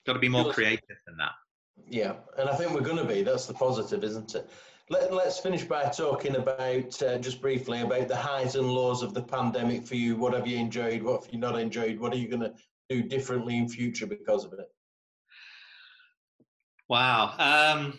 Got 0.06 0.14
to 0.14 0.18
be 0.18 0.28
more 0.28 0.52
creative 0.52 0.96
than 1.06 1.16
that. 1.18 1.32
Yeah, 1.88 2.14
and 2.38 2.48
I 2.48 2.54
think 2.54 2.72
we're 2.72 2.80
going 2.80 2.98
to 2.98 3.04
be. 3.04 3.22
That's 3.22 3.46
the 3.46 3.54
positive, 3.54 4.04
isn't 4.04 4.34
it? 4.34 4.50
Let, 4.90 5.10
us 5.12 5.40
finish 5.40 5.64
by 5.64 5.84
talking 5.84 6.36
about, 6.36 7.02
uh, 7.02 7.16
just 7.18 7.40
briefly, 7.40 7.80
about 7.80 8.06
the 8.06 8.16
highs 8.16 8.54
and 8.54 8.70
lows 8.70 9.02
of 9.02 9.14
the 9.14 9.22
pandemic 9.22 9.86
for 9.86 9.94
you. 9.94 10.14
What 10.14 10.34
have 10.34 10.46
you 10.46 10.58
enjoyed? 10.58 11.02
What 11.02 11.24
have 11.24 11.32
you 11.32 11.38
not 11.38 11.58
enjoyed? 11.58 11.98
What 11.98 12.12
are 12.12 12.18
you 12.18 12.28
going 12.28 12.42
to 12.42 12.52
do 12.90 13.02
differently 13.02 13.56
in 13.56 13.66
future 13.66 14.06
because 14.06 14.44
of 14.44 14.52
it? 14.52 14.68
Wow. 16.86 17.30
Um, 17.38 17.98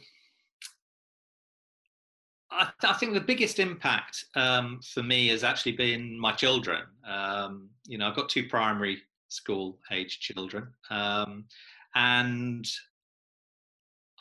I, 2.52 2.70
I, 2.84 2.94
think 2.94 3.14
the 3.14 3.20
biggest 3.20 3.58
impact 3.58 4.26
um, 4.36 4.80
for 4.94 5.02
me 5.02 5.30
has 5.30 5.44
actually 5.44 5.72
been 5.72 6.20
my 6.20 6.34
children. 6.34 6.84
Um, 7.08 7.70
you 7.88 7.98
know, 7.98 8.08
I've 8.08 8.16
got 8.16 8.30
two 8.30 8.48
primary 8.48 9.02
school 9.30 9.80
age 9.92 10.20
children. 10.20 10.68
Um, 10.92 11.46
and 11.96 12.66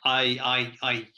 I, 0.04 0.38
I, 0.42 0.72
I, 0.82 1.08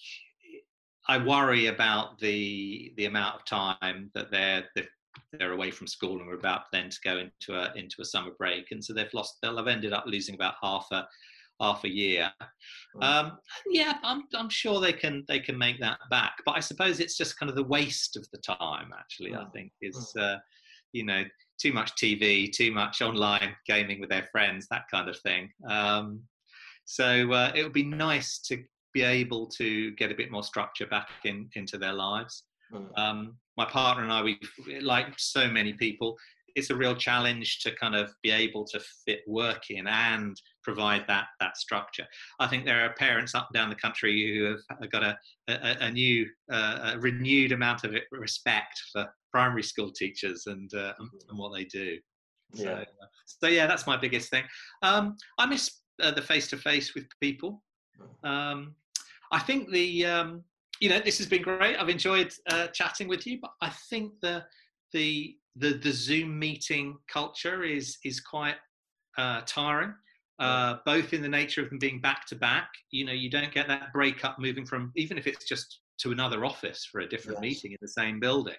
I 1.09 1.25
worry 1.25 1.67
about 1.67 2.19
the 2.19 2.93
the 2.97 3.05
amount 3.05 3.37
of 3.37 3.45
time 3.45 4.11
that 4.15 4.31
they're 4.31 4.65
they're 5.39 5.53
away 5.53 5.71
from 5.71 5.87
school 5.87 6.19
and 6.19 6.27
we're 6.27 6.35
about 6.35 6.63
then 6.73 6.91
to 6.91 6.99
go 7.05 7.19
into 7.19 7.61
a 7.61 7.73
into 7.75 7.97
a 8.01 8.05
summer 8.05 8.33
break, 8.39 8.71
and 8.71 8.85
so 8.85 8.93
they've 8.93 9.13
lost. 9.15 9.37
They'll 9.43 9.57
have 9.57 9.69
ended 9.69 9.93
up 9.93 10.05
losing 10.07 10.35
about 10.35 10.55
half 10.63 10.87
a 10.91 11.07
half 11.61 11.85
a 11.85 11.89
year. 11.89 12.31
Um, 13.01 13.39
yeah, 13.71 13.95
I'm 14.03 14.25
I'm 14.35 14.49
sure 14.49 14.81
they 14.81 14.93
can 14.93 15.25
they 15.29 15.41
can 15.41 15.57
make 15.57 15.81
that 15.81 15.99
back, 16.11 16.37
but 16.45 16.57
I 16.57 16.61
suppose 16.61 17.01
it's 17.01 17.17
just 17.17 17.39
kind 17.39 17.51
of 17.51 17.57
the 17.57 17.65
waste 17.65 18.17
of 18.17 18.27
the 18.33 18.39
time. 18.39 18.91
Actually, 18.99 19.35
I 19.35 19.45
think 19.53 19.73
is 19.81 20.13
uh, 20.19 20.37
you 20.93 21.05
know 21.05 21.25
too 21.61 21.73
much 21.73 21.93
TV, 21.93 22.53
too 22.53 22.73
much 22.73 23.01
online 23.03 23.55
gaming 23.67 24.01
with 24.01 24.11
their 24.11 24.29
friends, 24.33 24.67
that 24.71 24.85
kind 24.91 25.09
of 25.09 25.19
thing. 25.21 25.51
Um, 25.69 26.21
so 26.87 27.31
uh, 27.33 27.53
it 27.55 27.63
would 27.63 27.73
be 27.73 27.85
nice 27.85 28.39
to 28.49 28.63
be 28.95 29.03
able 29.03 29.47
to 29.49 29.91
get 29.93 30.11
a 30.11 30.15
bit 30.15 30.31
more 30.31 30.43
structure 30.43 30.87
back 30.87 31.09
in 31.25 31.51
into 31.55 31.77
their 31.77 31.93
lives. 31.93 32.45
Mm. 32.73 32.99
Um, 32.99 33.37
my 33.59 33.67
partner 33.67 34.03
and 34.03 34.13
I, 34.13 34.23
we 34.23 34.39
like 34.81 35.09
so 35.19 35.49
many 35.49 35.75
people, 35.75 36.17
it's 36.57 36.71
a 36.71 36.75
real 36.75 36.97
challenge 36.97 37.61
to 37.61 37.77
kind 37.77 37.95
of 37.95 38.11
be 38.23 38.31
able 38.31 38.65
to 38.65 38.81
fit 39.05 39.21
work 39.27 39.65
in 39.71 39.87
and 39.87 40.35
provide 40.65 41.05
that 41.07 41.27
that 41.41 41.57
structure. 41.57 42.07
I 42.41 42.47
think 42.47 42.65
there 42.65 42.85
are 42.85 42.95
parents 42.95 43.35
up 43.35 43.49
and 43.51 43.55
down 43.55 43.69
the 43.69 43.77
country 43.77 44.15
who 44.35 44.57
have 44.81 44.91
got 44.91 45.05
a 45.05 45.19
a, 45.49 45.77
a 45.81 45.91
new 45.91 46.27
uh, 46.51 46.93
a 46.95 46.99
renewed 46.99 47.53
amount 47.53 47.85
of 47.85 47.95
respect 48.11 48.81
for 48.93 49.07
primary 49.31 49.63
school 49.63 49.93
teachers 49.93 50.45
and 50.47 50.73
uh, 50.75 50.95
and 51.29 51.39
what 51.39 51.53
they 51.55 51.65
do. 51.65 51.99
Yeah. 52.55 52.63
So, 52.65 52.73
uh, 52.73 53.07
so 53.27 53.47
yeah, 53.49 53.67
that's 53.67 53.87
my 53.87 53.97
biggest 53.97 54.31
thing. 54.31 54.45
Um, 54.83 55.17
I 55.39 55.47
miss 55.47 55.71
uh, 56.03 56.11
the 56.11 56.23
face 56.23 56.49
to 56.49 56.57
face 56.57 56.95
with 56.95 57.07
people. 57.21 57.63
Um, 58.25 58.75
I 59.33 59.39
think 59.39 59.71
the 59.71 60.07
um, 60.07 60.45
you 60.81 60.89
know 60.89 61.01
this 61.01 61.19
has 61.19 61.27
been 61.27 61.43
great. 61.43 61.77
I've 61.77 61.89
enjoyed 61.89 62.33
uh, 62.51 62.69
chatting 62.69 63.09
with 63.09 63.27
you, 63.27 63.39
but 63.41 63.53
I 63.61 63.71
think 63.91 64.13
the 64.21 64.45
the 64.93 65.37
the 65.57 65.75
the 65.75 65.93
Zoom 65.93 66.39
meeting 66.39 66.97
culture 67.09 67.65
is 67.65 67.99
is 68.05 68.21
quite 68.21 68.57
uh, 69.19 69.43
tiring. 69.47 69.95
Uh, 70.39 70.77
both 70.85 71.15
in 71.15 71.23
the 71.23 71.29
nature 71.29 71.63
of 71.63 71.71
them 71.71 71.79
being 71.79 71.99
back 71.99 72.27
to 72.27 72.37
back, 72.37 72.69
you 72.91 73.07
know, 73.07 73.13
you 73.13 73.31
don't 73.31 73.55
get 73.55 73.67
that 73.67 73.91
breakup 73.91 74.39
moving 74.39 74.67
from 74.67 74.93
even 74.95 75.17
if 75.17 75.27
it's 75.27 75.47
just 75.47 75.81
to 75.99 76.13
another 76.13 76.45
office 76.45 76.85
for 76.85 77.01
a 77.01 77.09
different 77.09 77.39
yes. 77.39 77.41
meeting 77.41 77.73
in 77.73 77.79
the 77.81 77.89
same 77.89 78.21
building. 78.21 78.55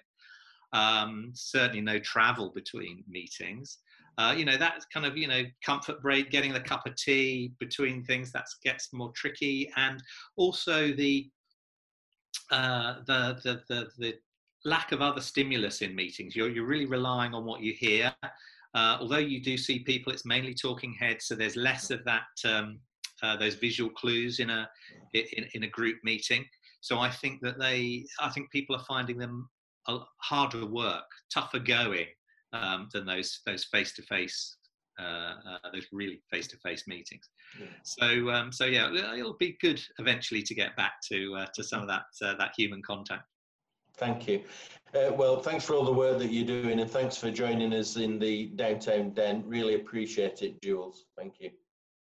Um, 0.72 1.30
certainly, 1.34 1.80
no 1.80 2.00
travel 2.00 2.50
between 2.52 3.04
meetings. 3.08 3.78
Uh, 4.18 4.34
you 4.36 4.44
know 4.44 4.56
that 4.56 4.84
kind 4.92 5.06
of 5.06 5.16
you 5.16 5.28
know 5.28 5.44
comfort 5.64 6.02
break 6.02 6.30
getting 6.30 6.52
the 6.52 6.60
cup 6.60 6.84
of 6.86 6.96
tea 6.96 7.52
between 7.60 8.02
things 8.04 8.32
that 8.32 8.46
gets 8.64 8.92
more 8.92 9.12
tricky. 9.14 9.70
And 9.76 10.02
also 10.36 10.92
the 10.92 11.30
uh, 12.50 12.96
the, 13.06 13.38
the, 13.44 13.62
the 13.68 13.88
the 13.98 14.14
lack 14.64 14.90
of 14.92 15.00
other 15.00 15.20
stimulus 15.20 15.82
in 15.82 15.94
meetings. 15.94 16.34
You're, 16.34 16.48
you're 16.48 16.66
really 16.66 16.86
relying 16.86 17.32
on 17.32 17.44
what 17.44 17.60
you 17.60 17.72
hear. 17.72 18.12
Uh, 18.74 18.98
although 19.00 19.18
you 19.18 19.40
do 19.40 19.56
see 19.56 19.78
people 19.78 20.12
it's 20.12 20.26
mainly 20.26 20.52
talking 20.52 20.92
heads 20.92 21.26
so 21.26 21.34
there's 21.34 21.56
less 21.56 21.90
of 21.90 22.04
that 22.04 22.26
um, 22.44 22.78
uh, 23.22 23.34
those 23.36 23.54
visual 23.54 23.88
clues 23.90 24.40
in 24.40 24.50
a 24.50 24.68
in, 25.14 25.46
in 25.54 25.62
a 25.62 25.68
group 25.68 25.96
meeting. 26.04 26.44
So 26.80 26.98
i 26.98 27.10
think 27.10 27.40
that 27.42 27.58
they 27.58 28.04
i 28.20 28.28
think 28.28 28.50
people 28.50 28.76
are 28.76 28.84
finding 28.84 29.18
them 29.18 29.48
harder 30.20 30.66
work 30.66 31.06
tougher 31.32 31.58
going 31.58 32.06
um, 32.52 32.88
than 32.92 33.06
those 33.06 33.40
those 33.46 33.64
face 33.64 33.92
to 33.94 34.02
face 34.02 34.56
those 35.72 35.86
really 35.92 36.20
face 36.30 36.46
to 36.48 36.56
face 36.58 36.84
meetings. 36.86 37.28
Yeah. 37.58 37.66
So 37.84 38.30
um, 38.30 38.52
so 38.52 38.64
yeah, 38.64 38.92
it'll 38.92 39.36
be 39.36 39.56
good 39.60 39.80
eventually 39.98 40.42
to 40.42 40.54
get 40.54 40.76
back 40.76 40.94
to 41.10 41.36
uh, 41.36 41.46
to 41.54 41.62
some 41.62 41.82
of 41.82 41.88
that 41.88 42.04
uh, 42.22 42.34
that 42.38 42.52
human 42.56 42.82
contact. 42.82 43.24
Thank 43.96 44.28
you. 44.28 44.42
Uh, 44.94 45.12
well, 45.12 45.40
thanks 45.40 45.64
for 45.64 45.74
all 45.74 45.84
the 45.84 45.92
work 45.92 46.18
that 46.18 46.30
you're 46.30 46.46
doing, 46.46 46.80
and 46.80 46.90
thanks 46.90 47.16
for 47.16 47.30
joining 47.30 47.74
us 47.74 47.96
in 47.96 48.18
the 48.18 48.46
downtown 48.54 49.10
den. 49.10 49.42
Really 49.46 49.74
appreciate 49.74 50.42
it, 50.42 50.62
Jules. 50.62 51.06
Thank 51.16 51.40
you. 51.40 51.50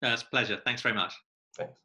No, 0.02 0.12
it's 0.12 0.22
a 0.22 0.26
pleasure. 0.26 0.60
Thanks 0.64 0.82
very 0.82 0.94
much. 0.94 1.14
Thanks. 1.56 1.83